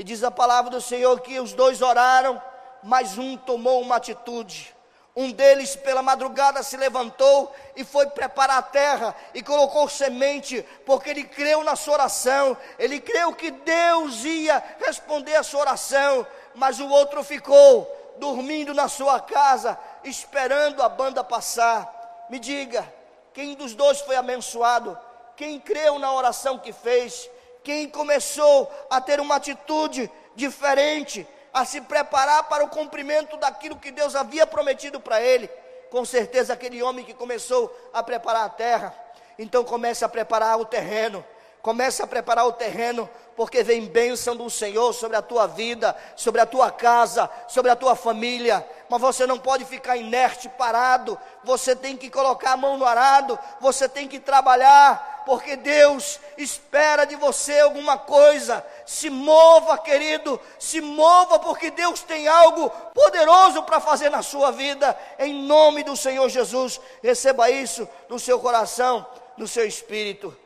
E 0.00 0.02
diz 0.02 0.24
a 0.24 0.30
palavra 0.30 0.70
do 0.70 0.80
Senhor 0.80 1.20
que 1.20 1.38
os 1.38 1.52
dois 1.52 1.82
oraram, 1.82 2.42
mas 2.82 3.18
um 3.18 3.36
tomou 3.36 3.82
uma 3.82 3.96
atitude. 3.96 4.74
Um 5.14 5.30
deles, 5.30 5.76
pela 5.76 6.00
madrugada, 6.00 6.62
se 6.62 6.74
levantou 6.74 7.54
e 7.76 7.84
foi 7.84 8.06
preparar 8.06 8.60
a 8.60 8.62
terra 8.62 9.14
e 9.34 9.42
colocou 9.42 9.86
semente, 9.90 10.64
porque 10.86 11.10
ele 11.10 11.24
creu 11.24 11.62
na 11.62 11.76
sua 11.76 11.92
oração, 11.92 12.56
ele 12.78 12.98
creu 12.98 13.34
que 13.34 13.50
Deus 13.50 14.24
ia 14.24 14.64
responder 14.78 15.36
a 15.36 15.42
sua 15.42 15.60
oração, 15.60 16.26
mas 16.54 16.80
o 16.80 16.88
outro 16.88 17.22
ficou 17.22 17.86
dormindo 18.16 18.72
na 18.72 18.88
sua 18.88 19.20
casa, 19.20 19.78
esperando 20.02 20.82
a 20.82 20.88
banda 20.88 21.22
passar. 21.22 22.26
Me 22.30 22.38
diga, 22.38 22.90
quem 23.34 23.54
dos 23.54 23.74
dois 23.74 24.00
foi 24.00 24.16
abençoado? 24.16 24.98
Quem 25.36 25.60
creu 25.60 25.98
na 25.98 26.10
oração 26.10 26.58
que 26.58 26.72
fez? 26.72 27.28
Quem 27.62 27.88
começou 27.88 28.70
a 28.88 29.00
ter 29.00 29.20
uma 29.20 29.36
atitude 29.36 30.10
diferente? 30.34 31.26
a 31.52 31.64
se 31.64 31.80
preparar 31.80 32.44
para 32.44 32.64
o 32.64 32.68
cumprimento 32.68 33.36
daquilo 33.36 33.76
que 33.76 33.90
Deus 33.90 34.14
havia 34.14 34.46
prometido 34.46 35.00
para 35.00 35.20
ele. 35.20 35.48
Com 35.90 36.04
certeza, 36.04 36.52
aquele 36.52 36.82
homem 36.82 37.04
que 37.04 37.14
começou 37.14 37.74
a 37.92 38.02
preparar 38.02 38.44
a 38.44 38.48
terra, 38.48 38.94
então 39.38 39.64
comece 39.64 40.04
a 40.04 40.08
preparar 40.08 40.58
o 40.58 40.64
terreno. 40.64 41.24
Comece 41.62 42.02
a 42.02 42.06
preparar 42.06 42.46
o 42.46 42.54
terreno, 42.54 43.06
porque 43.36 43.62
vem 43.62 43.84
bênção 43.84 44.34
do 44.34 44.48
Senhor 44.48 44.94
sobre 44.94 45.18
a 45.18 45.20
tua 45.20 45.46
vida, 45.46 45.94
sobre 46.16 46.40
a 46.40 46.46
tua 46.46 46.70
casa, 46.70 47.28
sobre 47.48 47.70
a 47.70 47.76
tua 47.76 47.94
família. 47.94 48.66
Mas 48.88 48.98
você 48.98 49.26
não 49.26 49.38
pode 49.38 49.66
ficar 49.66 49.98
inerte, 49.98 50.48
parado. 50.48 51.18
Você 51.44 51.76
tem 51.76 51.98
que 51.98 52.08
colocar 52.08 52.52
a 52.52 52.56
mão 52.56 52.78
no 52.78 52.86
arado, 52.86 53.38
você 53.60 53.86
tem 53.86 54.08
que 54.08 54.18
trabalhar, 54.18 55.09
porque 55.30 55.54
Deus 55.54 56.18
espera 56.36 57.04
de 57.04 57.14
você 57.14 57.60
alguma 57.60 57.96
coisa. 57.96 58.66
Se 58.84 59.08
mova, 59.08 59.78
querido, 59.78 60.40
se 60.58 60.80
mova, 60.80 61.38
porque 61.38 61.70
Deus 61.70 62.02
tem 62.02 62.26
algo 62.26 62.68
poderoso 62.68 63.62
para 63.62 63.78
fazer 63.78 64.10
na 64.10 64.24
sua 64.24 64.50
vida, 64.50 64.98
em 65.20 65.32
nome 65.32 65.84
do 65.84 65.96
Senhor 65.96 66.28
Jesus. 66.28 66.80
Receba 67.00 67.48
isso 67.48 67.88
no 68.08 68.18
seu 68.18 68.40
coração, 68.40 69.06
no 69.36 69.46
seu 69.46 69.64
espírito. 69.64 70.36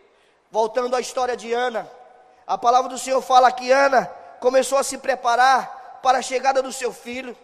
Voltando 0.50 0.94
à 0.94 1.00
história 1.00 1.34
de 1.34 1.50
Ana, 1.50 1.90
a 2.46 2.58
palavra 2.58 2.90
do 2.90 2.98
Senhor 2.98 3.22
fala 3.22 3.50
que 3.50 3.72
Ana 3.72 4.04
começou 4.38 4.76
a 4.76 4.84
se 4.84 4.98
preparar 4.98 6.00
para 6.02 6.18
a 6.18 6.22
chegada 6.22 6.62
do 6.62 6.70
seu 6.70 6.92
filho, 6.92 7.34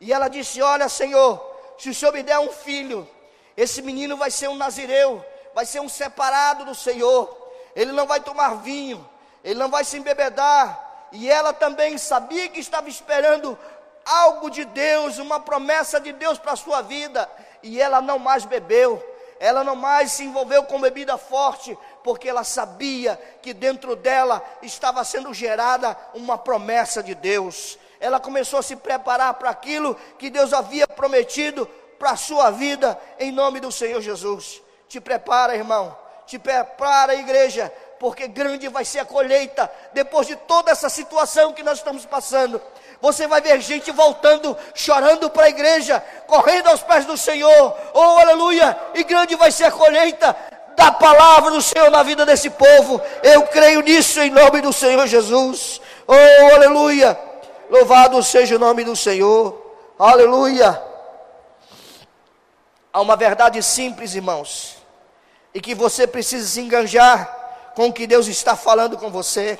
e 0.00 0.12
ela 0.12 0.26
disse: 0.26 0.60
Olha, 0.60 0.88
Senhor, 0.88 1.40
se 1.78 1.90
o 1.90 1.94
Senhor 1.94 2.10
me 2.10 2.24
der 2.24 2.40
um 2.40 2.50
filho, 2.50 3.08
esse 3.56 3.80
menino 3.80 4.16
vai 4.16 4.32
ser 4.32 4.48
um 4.48 4.56
nazireu 4.56 5.24
vai 5.54 5.64
ser 5.64 5.80
um 5.80 5.88
separado 5.88 6.64
do 6.64 6.74
Senhor. 6.74 7.44
Ele 7.74 7.92
não 7.92 8.06
vai 8.06 8.20
tomar 8.20 8.56
vinho, 8.56 9.08
ele 9.42 9.58
não 9.58 9.70
vai 9.70 9.84
se 9.84 9.96
embebedar. 9.96 11.08
E 11.12 11.30
ela 11.30 11.52
também 11.52 11.96
sabia 11.96 12.48
que 12.48 12.58
estava 12.58 12.88
esperando 12.88 13.56
algo 14.04 14.50
de 14.50 14.64
Deus, 14.64 15.18
uma 15.18 15.38
promessa 15.38 16.00
de 16.00 16.12
Deus 16.12 16.38
para 16.38 16.52
a 16.52 16.56
sua 16.56 16.82
vida. 16.82 17.30
E 17.62 17.80
ela 17.80 18.00
não 18.02 18.18
mais 18.18 18.44
bebeu, 18.44 19.02
ela 19.38 19.62
não 19.62 19.76
mais 19.76 20.12
se 20.12 20.24
envolveu 20.24 20.64
com 20.64 20.80
bebida 20.80 21.16
forte, 21.16 21.78
porque 22.02 22.28
ela 22.28 22.44
sabia 22.44 23.16
que 23.40 23.54
dentro 23.54 23.94
dela 23.94 24.42
estava 24.60 25.04
sendo 25.04 25.32
gerada 25.32 25.96
uma 26.14 26.36
promessa 26.36 27.02
de 27.02 27.14
Deus. 27.14 27.78
Ela 28.00 28.18
começou 28.18 28.58
a 28.58 28.62
se 28.62 28.76
preparar 28.76 29.34
para 29.34 29.50
aquilo 29.50 29.94
que 30.18 30.28
Deus 30.28 30.52
havia 30.52 30.86
prometido 30.86 31.66
para 31.98 32.10
a 32.10 32.16
sua 32.16 32.50
vida, 32.50 33.00
em 33.18 33.30
nome 33.30 33.60
do 33.60 33.70
Senhor 33.70 34.02
Jesus. 34.02 34.63
Te 34.94 35.00
prepara, 35.00 35.56
irmão. 35.56 35.96
Te 36.24 36.38
prepara, 36.38 37.16
igreja, 37.16 37.72
porque 37.98 38.28
grande 38.28 38.68
vai 38.68 38.84
ser 38.84 39.00
a 39.00 39.04
colheita 39.04 39.68
depois 39.92 40.24
de 40.24 40.36
toda 40.36 40.70
essa 40.70 40.88
situação 40.88 41.52
que 41.52 41.64
nós 41.64 41.78
estamos 41.78 42.06
passando. 42.06 42.62
Você 43.00 43.26
vai 43.26 43.40
ver 43.40 43.60
gente 43.60 43.90
voltando, 43.90 44.56
chorando 44.72 45.28
para 45.30 45.46
a 45.46 45.48
igreja, 45.48 45.98
correndo 46.28 46.68
aos 46.68 46.84
pés 46.84 47.04
do 47.04 47.16
Senhor. 47.16 47.76
Oh, 47.92 48.20
aleluia! 48.20 48.78
E 48.94 49.02
grande 49.02 49.34
vai 49.34 49.50
ser 49.50 49.64
a 49.64 49.72
colheita 49.72 50.36
da 50.76 50.92
palavra 50.92 51.50
do 51.50 51.60
Senhor 51.60 51.90
na 51.90 52.04
vida 52.04 52.24
desse 52.24 52.50
povo. 52.50 53.02
Eu 53.20 53.42
creio 53.48 53.80
nisso 53.80 54.20
em 54.20 54.30
nome 54.30 54.60
do 54.60 54.72
Senhor 54.72 55.08
Jesus. 55.08 55.80
Oh, 56.06 56.54
aleluia! 56.54 57.18
Louvado 57.68 58.22
seja 58.22 58.54
o 58.54 58.60
nome 58.60 58.84
do 58.84 58.94
Senhor. 58.94 59.60
Aleluia! 59.98 60.80
Há 62.92 63.00
uma 63.00 63.16
verdade 63.16 63.60
simples, 63.60 64.14
irmãos 64.14 64.73
e 65.54 65.60
que 65.60 65.74
você 65.74 66.06
precisa 66.06 66.46
se 66.46 66.60
enganjar 66.60 67.72
com 67.76 67.86
o 67.86 67.92
que 67.92 68.06
Deus 68.06 68.26
está 68.26 68.56
falando 68.56 68.98
com 68.98 69.10
você. 69.10 69.58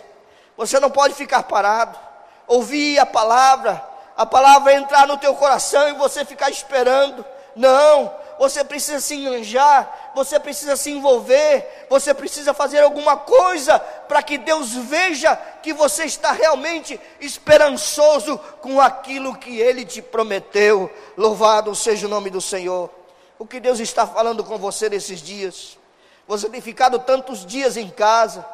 Você 0.57 0.81
não 0.81 0.91
pode 0.91 1.15
ficar 1.15 1.45
parado, 1.45 1.99
ouvir 2.47 2.99
a 2.99 3.07
palavra, 3.07 3.83
a 4.17 4.27
palavra 4.27 4.75
entrar 4.75 5.07
no 5.07 5.17
teu 5.17 5.35
coração 5.35 5.89
e 5.89 5.93
você 5.95 6.25
ficar 6.25 6.51
esperando. 6.51 7.25
Não, 7.55 8.13
você 8.39 8.65
precisa 8.65 8.99
se 9.01 9.15
enganjar, 9.15 10.13
você 10.15 10.39
precisa 10.41 10.77
se 10.77 10.91
envolver, 10.91 11.87
você 11.89 12.13
precisa 12.13 12.53
fazer 12.53 12.81
alguma 12.81 13.17
coisa 13.17 13.79
para 13.79 14.23
que 14.23 14.37
Deus 14.39 14.73
veja 14.75 15.37
que 15.63 15.73
você 15.73 16.05
está 16.05 16.33
realmente 16.33 17.01
esperançoso 17.21 18.39
com 18.61 18.81
aquilo 18.81 19.37
que 19.37 19.61
Ele 19.61 19.85
te 19.85 20.03
prometeu. 20.03 20.91
Louvado 21.17 21.75
seja 21.75 22.07
o 22.07 22.11
nome 22.11 22.31
do 22.31 22.41
Senhor. 22.41 22.91
O 23.39 23.47
que 23.47 23.61
Deus 23.61 23.81
está 23.81 24.07
falando 24.07 24.43
com 24.45 24.59
você 24.59 24.89
nesses 24.89 25.21
dias? 25.21 25.84
Você 26.27 26.49
tem 26.49 26.61
ficado 26.61 26.99
tantos 26.99 27.45
dias 27.45 27.77
em 27.77 27.89
casa, 27.91 28.45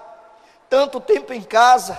tanto 0.68 1.00
tempo 1.00 1.33
em 1.33 1.42
casa. 1.42 1.98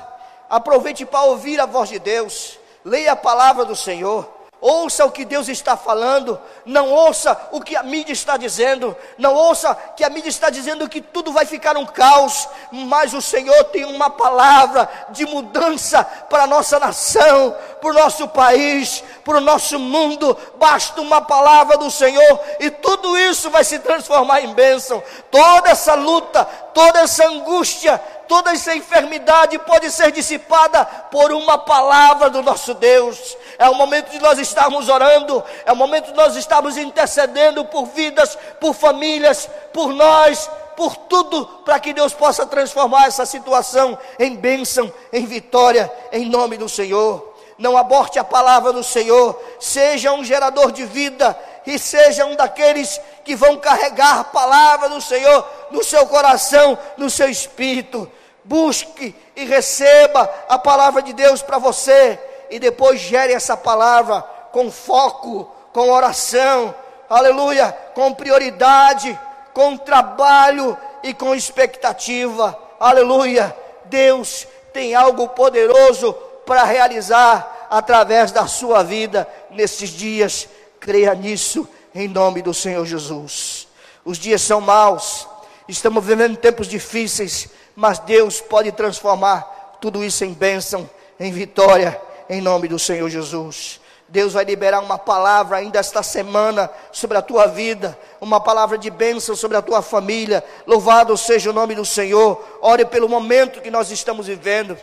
Aproveite 0.49 1.05
para 1.05 1.23
ouvir 1.23 1.59
a 1.59 1.65
voz 1.65 1.89
de 1.89 1.99
Deus. 1.99 2.59
Leia 2.83 3.13
a 3.13 3.15
palavra 3.15 3.63
do 3.63 3.75
Senhor. 3.75 4.40
Ouça 4.61 5.03
o 5.05 5.11
que 5.11 5.25
Deus 5.25 5.49
está 5.49 5.75
falando, 5.75 6.39
não 6.63 6.91
ouça 6.91 7.35
o 7.51 7.59
que 7.59 7.75
a 7.75 7.81
mídia 7.81 8.13
está 8.13 8.37
dizendo, 8.37 8.95
não 9.17 9.33
ouça 9.33 9.73
que 9.97 10.03
a 10.03 10.09
mídia 10.09 10.29
está 10.29 10.51
dizendo 10.51 10.87
que 10.87 11.01
tudo 11.01 11.33
vai 11.33 11.47
ficar 11.47 11.75
um 11.77 11.85
caos, 11.85 12.47
mas 12.71 13.11
o 13.11 13.23
Senhor 13.23 13.63
tem 13.65 13.85
uma 13.85 14.11
palavra 14.11 14.87
de 15.09 15.25
mudança 15.25 16.03
para 16.03 16.43
a 16.43 16.47
nossa 16.47 16.79
nação, 16.79 17.55
para 17.81 17.89
o 17.89 17.93
nosso 17.93 18.27
país, 18.27 19.03
para 19.25 19.37
o 19.37 19.41
nosso 19.41 19.79
mundo. 19.79 20.37
Basta 20.57 21.01
uma 21.01 21.21
palavra 21.21 21.75
do 21.79 21.89
Senhor 21.89 22.39
e 22.59 22.69
tudo 22.69 23.17
isso 23.17 23.49
vai 23.49 23.63
se 23.63 23.79
transformar 23.79 24.41
em 24.41 24.53
bênção. 24.53 25.01
Toda 25.31 25.71
essa 25.71 25.95
luta, 25.95 26.45
toda 26.45 26.99
essa 26.99 27.25
angústia, 27.25 27.99
toda 28.31 28.53
essa 28.53 28.73
enfermidade 28.73 29.59
pode 29.59 29.91
ser 29.91 30.09
dissipada 30.09 30.85
por 30.85 31.33
uma 31.33 31.57
palavra 31.57 32.29
do 32.29 32.41
nosso 32.41 32.73
Deus. 32.73 33.35
É 33.59 33.67
o 33.67 33.75
momento 33.75 34.09
de 34.09 34.19
nós 34.19 34.39
estarmos 34.39 34.87
orando, 34.87 35.43
é 35.65 35.71
o 35.73 35.75
momento 35.75 36.05
de 36.05 36.13
nós 36.13 36.37
estarmos 36.37 36.77
intercedendo 36.77 37.65
por 37.65 37.87
vidas, 37.87 38.37
por 38.57 38.73
famílias, 38.73 39.49
por 39.73 39.91
nós, 39.91 40.49
por 40.77 40.95
tudo, 40.95 41.45
para 41.65 41.77
que 41.77 41.91
Deus 41.91 42.13
possa 42.13 42.45
transformar 42.45 43.07
essa 43.07 43.25
situação 43.25 43.99
em 44.17 44.33
bênção, 44.37 44.89
em 45.11 45.25
vitória, 45.25 45.91
em 46.09 46.25
nome 46.25 46.55
do 46.55 46.69
Senhor. 46.69 47.35
Não 47.57 47.75
aborte 47.75 48.17
a 48.17 48.23
palavra 48.23 48.71
do 48.71 48.81
Senhor, 48.81 49.37
seja 49.59 50.13
um 50.13 50.23
gerador 50.23 50.71
de 50.71 50.85
vida 50.85 51.37
e 51.65 51.77
seja 51.77 52.25
um 52.25 52.37
daqueles 52.37 52.97
que 53.25 53.35
vão 53.35 53.57
carregar 53.57 54.21
a 54.21 54.23
palavra 54.23 54.87
do 54.87 55.01
Senhor 55.01 55.45
no 55.69 55.83
seu 55.83 56.07
coração, 56.07 56.79
no 56.95 57.09
seu 57.09 57.29
espírito 57.29 58.09
busque 58.43 59.15
e 59.35 59.45
receba 59.45 60.29
a 60.47 60.57
palavra 60.57 61.01
de 61.01 61.13
Deus 61.13 61.41
para 61.41 61.57
você 61.57 62.19
e 62.49 62.59
depois 62.59 62.99
gere 62.99 63.33
essa 63.33 63.55
palavra 63.55 64.21
com 64.51 64.69
foco, 64.69 65.49
com 65.71 65.89
oração, 65.89 66.75
aleluia, 67.09 67.71
com 67.93 68.13
prioridade, 68.13 69.17
com 69.53 69.77
trabalho 69.77 70.77
e 71.03 71.13
com 71.13 71.33
expectativa, 71.33 72.57
aleluia. 72.79 73.55
Deus 73.85 74.47
tem 74.73 74.95
algo 74.95 75.29
poderoso 75.29 76.13
para 76.45 76.63
realizar 76.63 77.67
através 77.69 78.31
da 78.31 78.47
sua 78.47 78.83
vida 78.83 79.27
nesses 79.49 79.89
dias. 79.89 80.47
Creia 80.79 81.13
nisso, 81.13 81.67
em 81.93 82.07
nome 82.07 82.41
do 82.41 82.53
Senhor 82.53 82.85
Jesus. 82.85 83.67
Os 84.03 84.17
dias 84.17 84.41
são 84.41 84.59
maus, 84.59 85.27
estamos 85.67 86.03
vivendo 86.03 86.35
tempos 86.35 86.67
difíceis, 86.67 87.49
mas 87.81 87.97
Deus 87.97 88.39
pode 88.39 88.71
transformar 88.71 89.77
tudo 89.81 90.03
isso 90.03 90.23
em 90.23 90.33
bênção, 90.33 90.87
em 91.19 91.31
vitória, 91.31 91.99
em 92.29 92.39
nome 92.39 92.67
do 92.67 92.77
Senhor 92.77 93.09
Jesus. 93.09 93.81
Deus 94.07 94.33
vai 94.33 94.43
liberar 94.43 94.81
uma 94.81 94.99
palavra 94.99 95.57
ainda 95.57 95.79
esta 95.79 96.03
semana 96.03 96.69
sobre 96.91 97.17
a 97.17 97.23
tua 97.23 97.47
vida, 97.47 97.97
uma 98.21 98.39
palavra 98.39 98.77
de 98.77 98.91
bênção 98.91 99.35
sobre 99.35 99.57
a 99.57 99.63
tua 99.63 99.81
família. 99.81 100.45
Louvado 100.67 101.17
seja 101.17 101.49
o 101.49 101.53
nome 101.53 101.73
do 101.73 101.83
Senhor. 101.83 102.59
Ore 102.61 102.85
pelo 102.85 103.09
momento 103.09 103.61
que 103.61 103.71
nós 103.71 103.89
estamos 103.89 104.27
vivendo. 104.27 104.77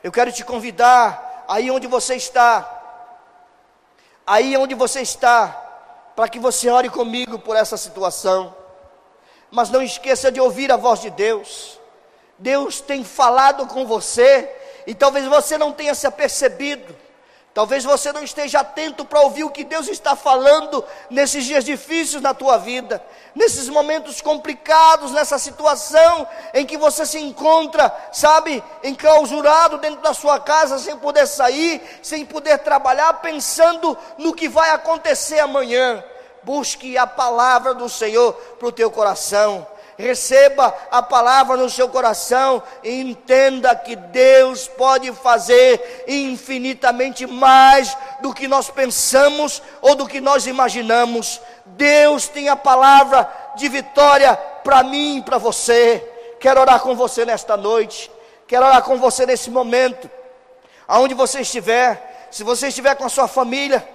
Eu 0.00 0.12
quero 0.12 0.30
te 0.30 0.44
convidar, 0.44 1.44
aí 1.48 1.72
onde 1.72 1.88
você 1.88 2.14
está, 2.14 2.70
aí 4.24 4.56
onde 4.56 4.76
você 4.76 5.00
está, 5.00 5.48
para 6.14 6.28
que 6.28 6.38
você 6.38 6.70
ore 6.70 6.88
comigo 6.88 7.36
por 7.36 7.56
essa 7.56 7.76
situação. 7.76 8.54
Mas 9.50 9.70
não 9.70 9.82
esqueça 9.82 10.30
de 10.30 10.40
ouvir 10.40 10.70
a 10.70 10.76
voz 10.76 11.00
de 11.00 11.10
Deus. 11.10 11.82
Deus 12.38 12.80
tem 12.80 13.04
falado 13.04 13.66
com 13.66 13.86
você 13.86 14.50
e 14.86 14.94
talvez 14.94 15.26
você 15.26 15.56
não 15.56 15.72
tenha 15.72 15.94
se 15.94 16.06
apercebido. 16.06 17.04
Talvez 17.54 17.84
você 17.84 18.12
não 18.12 18.24
esteja 18.24 18.60
atento 18.60 19.04
para 19.04 19.20
ouvir 19.20 19.44
o 19.44 19.50
que 19.50 19.62
Deus 19.62 19.86
está 19.86 20.16
falando 20.16 20.84
nesses 21.08 21.44
dias 21.44 21.64
difíceis 21.64 22.20
na 22.20 22.34
tua 22.34 22.56
vida, 22.56 23.00
nesses 23.32 23.68
momentos 23.68 24.20
complicados, 24.20 25.12
nessa 25.12 25.38
situação 25.38 26.26
em 26.52 26.66
que 26.66 26.76
você 26.76 27.06
se 27.06 27.20
encontra, 27.20 27.94
sabe, 28.12 28.60
enclausurado 28.82 29.78
dentro 29.78 30.02
da 30.02 30.12
sua 30.12 30.40
casa, 30.40 30.80
sem 30.80 30.96
poder 30.96 31.28
sair, 31.28 31.80
sem 32.02 32.26
poder 32.26 32.58
trabalhar, 32.58 33.12
pensando 33.20 33.96
no 34.18 34.34
que 34.34 34.48
vai 34.48 34.70
acontecer 34.70 35.38
amanhã. 35.38 36.02
Busque 36.42 36.98
a 36.98 37.06
palavra 37.06 37.72
do 37.72 37.88
Senhor 37.88 38.32
para 38.58 38.66
o 38.66 38.72
teu 38.72 38.90
coração 38.90 39.64
receba 39.98 40.74
a 40.90 41.02
palavra 41.02 41.56
no 41.56 41.70
seu 41.70 41.88
coração 41.88 42.62
e 42.82 43.00
entenda 43.00 43.74
que 43.74 43.94
Deus 43.94 44.66
pode 44.68 45.12
fazer 45.12 46.04
infinitamente 46.08 47.26
mais 47.26 47.96
do 48.20 48.32
que 48.34 48.48
nós 48.48 48.70
pensamos 48.70 49.62
ou 49.80 49.94
do 49.94 50.06
que 50.06 50.20
nós 50.20 50.46
imaginamos. 50.46 51.40
Deus 51.64 52.28
tem 52.28 52.48
a 52.48 52.56
palavra 52.56 53.28
de 53.56 53.68
vitória 53.68 54.36
para 54.36 54.82
mim 54.82 55.18
e 55.18 55.22
para 55.22 55.38
você. 55.38 56.06
Quero 56.40 56.60
orar 56.60 56.80
com 56.80 56.94
você 56.94 57.24
nesta 57.24 57.56
noite. 57.56 58.10
Quero 58.46 58.66
orar 58.66 58.82
com 58.82 58.98
você 58.98 59.24
nesse 59.24 59.50
momento. 59.50 60.10
Aonde 60.86 61.14
você 61.14 61.40
estiver, 61.40 62.28
se 62.30 62.42
você 62.42 62.68
estiver 62.68 62.94
com 62.94 63.04
a 63.04 63.08
sua 63.08 63.26
família, 63.26 63.86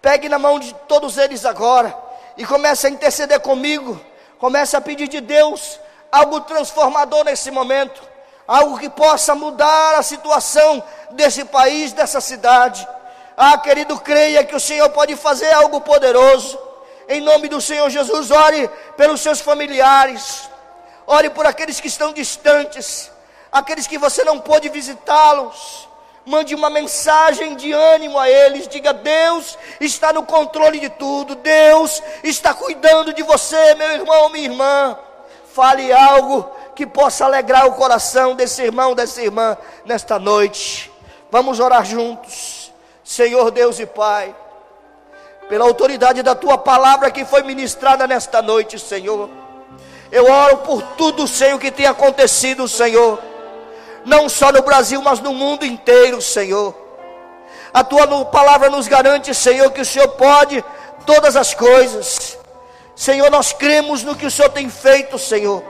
pegue 0.00 0.28
na 0.28 0.38
mão 0.38 0.58
de 0.58 0.72
todos 0.88 1.18
eles 1.18 1.44
agora 1.44 1.94
e 2.36 2.46
comece 2.46 2.86
a 2.86 2.90
interceder 2.90 3.40
comigo 3.40 4.00
Comece 4.42 4.76
a 4.76 4.80
pedir 4.80 5.06
de 5.06 5.20
Deus 5.20 5.78
algo 6.10 6.40
transformador 6.40 7.22
nesse 7.22 7.48
momento, 7.52 8.02
algo 8.44 8.76
que 8.76 8.90
possa 8.90 9.36
mudar 9.36 9.94
a 9.94 10.02
situação 10.02 10.82
desse 11.12 11.44
país, 11.44 11.92
dessa 11.92 12.20
cidade. 12.20 12.84
Ah, 13.36 13.56
querido, 13.58 14.00
creia 14.00 14.42
que 14.42 14.56
o 14.56 14.58
Senhor 14.58 14.88
pode 14.90 15.14
fazer 15.14 15.52
algo 15.52 15.80
poderoso. 15.82 16.58
Em 17.08 17.20
nome 17.20 17.48
do 17.48 17.60
Senhor 17.60 17.88
Jesus, 17.88 18.32
ore 18.32 18.68
pelos 18.96 19.20
seus 19.20 19.40
familiares, 19.40 20.50
ore 21.06 21.30
por 21.30 21.46
aqueles 21.46 21.78
que 21.78 21.86
estão 21.86 22.12
distantes, 22.12 23.12
aqueles 23.52 23.86
que 23.86 23.96
você 23.96 24.24
não 24.24 24.40
pôde 24.40 24.68
visitá-los 24.68 25.88
mande 26.24 26.54
uma 26.54 26.70
mensagem 26.70 27.56
de 27.56 27.72
ânimo 27.72 28.18
a 28.18 28.28
eles, 28.28 28.68
diga: 28.68 28.92
Deus 28.92 29.58
está 29.80 30.12
no 30.12 30.22
controle 30.22 30.78
de 30.78 30.88
tudo, 30.88 31.34
Deus 31.34 32.02
está 32.22 32.54
cuidando 32.54 33.12
de 33.12 33.22
você, 33.22 33.74
meu 33.74 33.90
irmão, 33.92 34.28
minha 34.28 34.44
irmã. 34.44 34.98
Fale 35.52 35.92
algo 35.92 36.50
que 36.74 36.86
possa 36.86 37.26
alegrar 37.26 37.66
o 37.66 37.72
coração 37.72 38.34
desse 38.34 38.62
irmão, 38.62 38.94
dessa 38.94 39.20
irmã, 39.20 39.56
nesta 39.84 40.18
noite. 40.18 40.90
Vamos 41.30 41.60
orar 41.60 41.84
juntos, 41.84 42.72
Senhor 43.04 43.50
Deus 43.50 43.78
e 43.78 43.86
Pai, 43.86 44.34
pela 45.48 45.64
autoridade 45.64 46.22
da 46.22 46.34
tua 46.34 46.56
palavra 46.56 47.10
que 47.10 47.24
foi 47.24 47.42
ministrada 47.42 48.06
nesta 48.06 48.40
noite, 48.40 48.78
Senhor. 48.78 49.28
Eu 50.10 50.30
oro 50.30 50.58
por 50.58 50.82
tudo, 50.82 51.26
Senhor, 51.26 51.58
que 51.58 51.70
tem 51.70 51.86
acontecido, 51.86 52.68
Senhor 52.68 53.31
não 54.04 54.28
só 54.28 54.50
no 54.52 54.62
Brasil, 54.62 55.00
mas 55.02 55.20
no 55.20 55.32
mundo 55.32 55.64
inteiro, 55.64 56.20
Senhor. 56.20 56.74
A 57.72 57.82
tua 57.82 58.24
palavra 58.26 58.68
nos 58.68 58.86
garante, 58.88 59.34
Senhor, 59.34 59.70
que 59.70 59.80
o 59.80 59.84
Senhor 59.84 60.08
pode 60.08 60.62
todas 61.06 61.36
as 61.36 61.54
coisas. 61.54 62.38
Senhor, 62.94 63.30
nós 63.30 63.52
cremos 63.52 64.02
no 64.02 64.14
que 64.14 64.26
o 64.26 64.30
Senhor 64.30 64.50
tem 64.50 64.68
feito, 64.68 65.18
Senhor. 65.18 65.62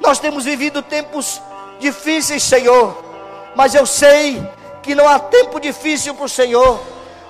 Nós 0.00 0.18
temos 0.18 0.44
vivido 0.44 0.82
tempos 0.82 1.40
difíceis, 1.78 2.42
Senhor, 2.42 2.96
mas 3.54 3.74
eu 3.74 3.84
sei 3.84 4.42
que 4.82 4.94
não 4.94 5.06
há 5.06 5.18
tempo 5.18 5.60
difícil 5.60 6.14
para 6.14 6.24
o 6.24 6.28
Senhor. 6.28 6.80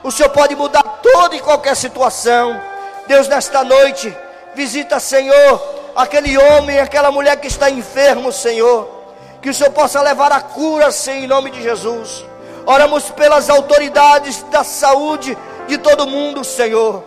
O 0.03 0.11
Senhor 0.11 0.31
pode 0.31 0.55
mudar 0.55 0.83
toda 1.03 1.35
e 1.35 1.41
qualquer 1.41 1.77
situação. 1.77 2.61
Deus, 3.07 3.27
nesta 3.29 3.65
noite, 3.65 4.15
visita, 4.55 5.01
Senhor, 5.01 5.61
aquele 5.97 6.39
homem, 6.39 6.79
aquela 6.79 7.11
mulher 7.11 7.37
que 7.41 7.49
está 7.49 7.69
enfermo, 7.69 8.33
Senhor 8.33 9.02
que 9.43 9.51
o 9.51 9.55
Senhor 9.55 9.73
possa 9.73 10.01
levar 10.01 10.31
a 10.31 10.41
cura, 10.41 10.93
Senhor, 10.93 11.25
em 11.25 11.27
nome 11.27 11.51
de 11.51 11.61
Jesus. 11.61 12.25
Oramos 12.65 13.11
pelas 13.11 13.51
autoridades 13.51 14.41
da 14.45 14.63
saúde 14.63 15.37
de 15.67 15.77
todo 15.79 16.07
mundo, 16.07 16.45
Senhor. 16.45 17.03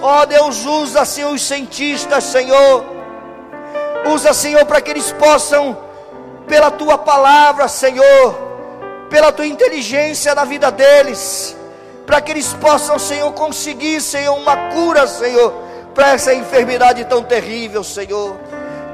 Ó 0.00 0.24
Deus, 0.24 0.64
usa, 0.64 1.04
Senhor, 1.04 1.32
os 1.32 1.42
cientistas, 1.42 2.22
Senhor. 2.22 2.84
Usa, 4.14 4.32
Senhor, 4.32 4.64
para 4.64 4.80
que 4.80 4.92
eles 4.92 5.10
possam, 5.10 5.76
pela 6.46 6.70
tua 6.70 6.96
palavra, 6.96 7.66
Senhor, 7.66 8.38
pela 9.10 9.32
tua 9.32 9.46
inteligência 9.46 10.36
na 10.36 10.44
vida 10.44 10.70
deles, 10.70 11.56
para 12.06 12.20
que 12.20 12.30
eles 12.30 12.52
possam, 12.54 12.96
Senhor, 12.96 13.32
conseguir, 13.32 14.00
Senhor, 14.00 14.36
uma 14.36 14.70
cura, 14.70 15.04
Senhor, 15.08 15.52
para 15.94 16.10
essa 16.12 16.32
enfermidade 16.32 17.04
tão 17.06 17.24
terrível, 17.24 17.82
Senhor. 17.82 18.36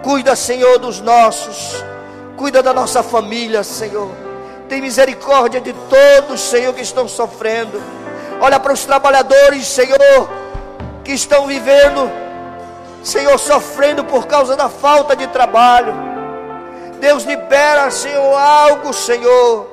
Cuida, 0.03 0.35
Senhor, 0.35 0.79
dos 0.79 1.03
nossos. 1.03 1.85
Cuida 2.39 2.63
da 2.63 2.73
nossa 2.73 3.03
família, 3.03 3.65
Senhor. 3.65 4.09
Tem 4.69 4.81
misericórdia 4.81 5.61
de 5.61 5.73
todos, 5.73 6.41
Senhor, 6.41 6.73
que 6.73 6.83
estão 6.83 7.09
sofrendo. 7.09 7.83
Olha 8.41 8.61
para 8.61 8.73
os 8.73 8.85
trabalhadores, 8.85 9.67
Senhor, 9.67 9.99
que 11.03 11.13
estão 11.13 11.49
vivendo, 11.49 12.09
Senhor, 13.03 13.37
sofrendo 13.41 14.05
por 14.05 14.29
causa 14.29 14.55
da 14.55 14.69
falta 14.69 15.17
de 15.17 15.27
trabalho. 15.27 15.93
Deus 17.01 17.25
libera, 17.25 17.91
Senhor, 17.91 18.33
algo, 18.39 18.93
Senhor. 18.93 19.67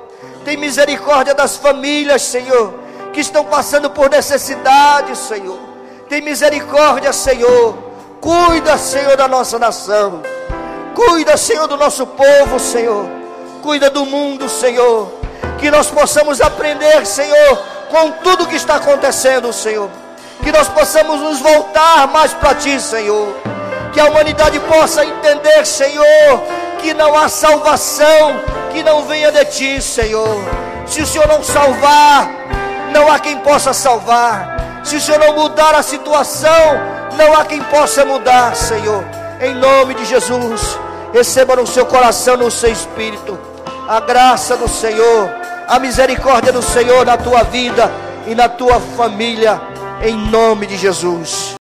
Tem 0.44 0.58
misericórdia 0.58 1.36
das 1.36 1.56
famílias, 1.56 2.24
Senhor, 2.24 2.74
que 3.14 3.20
estão 3.20 3.46
passando 3.46 3.92
por 3.92 4.10
necessidade, 4.10 5.16
Senhor. 5.16 5.60
Tem 6.10 6.20
misericórdia, 6.20 7.14
Senhor. 7.14 7.78
Cuida, 8.20 8.76
Senhor, 8.80 9.16
da 9.16 9.28
nossa 9.28 9.60
nação. 9.60 10.24
Cuida, 10.96 11.36
Senhor, 11.36 11.68
do 11.68 11.78
nosso 11.78 12.08
povo, 12.08 12.60
Senhor. 12.60 13.06
Cuida 13.62 13.90
do 13.90 14.06
mundo, 14.06 14.48
Senhor. 14.50 15.12
Que 15.60 15.70
nós 15.70 15.92
possamos 15.92 16.40
aprender, 16.42 17.06
Senhor, 17.06 17.64
com 17.90 18.12
tudo 18.24 18.48
que 18.48 18.56
está 18.56 18.78
acontecendo, 18.78 19.52
Senhor. 19.52 19.90
Que 20.42 20.52
nós 20.52 20.70
possamos 20.70 21.20
nos 21.20 21.40
voltar 21.40 22.08
mais 22.08 22.34
para 22.34 22.56
Ti, 22.56 22.80
Senhor. 22.80 23.36
Que 23.94 24.00
a 24.00 24.06
humanidade 24.06 24.60
possa 24.62 25.06
entender, 25.06 25.66
Senhor, 25.66 26.42
que 26.82 26.94
não 26.94 27.16
há 27.16 27.28
salvação 27.28 28.56
que 28.76 28.84
não 28.84 29.04
venha 29.04 29.32
de 29.32 29.46
Ti, 29.46 29.82
Senhor. 29.82 30.44
Se 30.86 31.02
o 31.02 31.08
Senhor 31.08 31.28
não 31.28 31.42
salvar, 31.42 32.30
não 32.92 33.10
há 33.10 33.18
quem 33.20 33.38
possa 33.40 33.74
salvar. 33.74 34.82
Se 34.84 34.98
o 34.98 35.02
Senhor 35.02 35.20
não 35.20 35.34
mudar 35.34 35.74
a 35.74 35.82
situação, 35.82 36.52
não 37.18 37.34
há 37.34 37.46
quem 37.46 37.62
possa 37.64 38.04
mudar, 38.04 38.54
Senhor. 38.56 39.04
Em 39.42 39.54
nome 39.56 39.94
de 39.94 40.04
Jesus. 40.06 40.78
Receba 41.16 41.56
no 41.56 41.66
seu 41.66 41.86
coração, 41.86 42.36
no 42.36 42.52
seu 42.52 42.70
espírito, 42.70 43.40
a 43.88 44.02
graça 44.02 44.58
do 44.58 44.68
Senhor, 44.68 45.30
a 45.66 45.80
misericórdia 45.80 46.52
do 46.52 46.62
Senhor 46.62 47.06
na 47.06 47.16
tua 47.16 47.42
vida 47.44 47.90
e 48.28 48.36
na 48.36 48.50
tua 48.50 48.82
família, 48.82 49.62
em 50.04 50.14
nome 50.14 50.68
de 50.68 50.76
Jesus. 50.76 51.56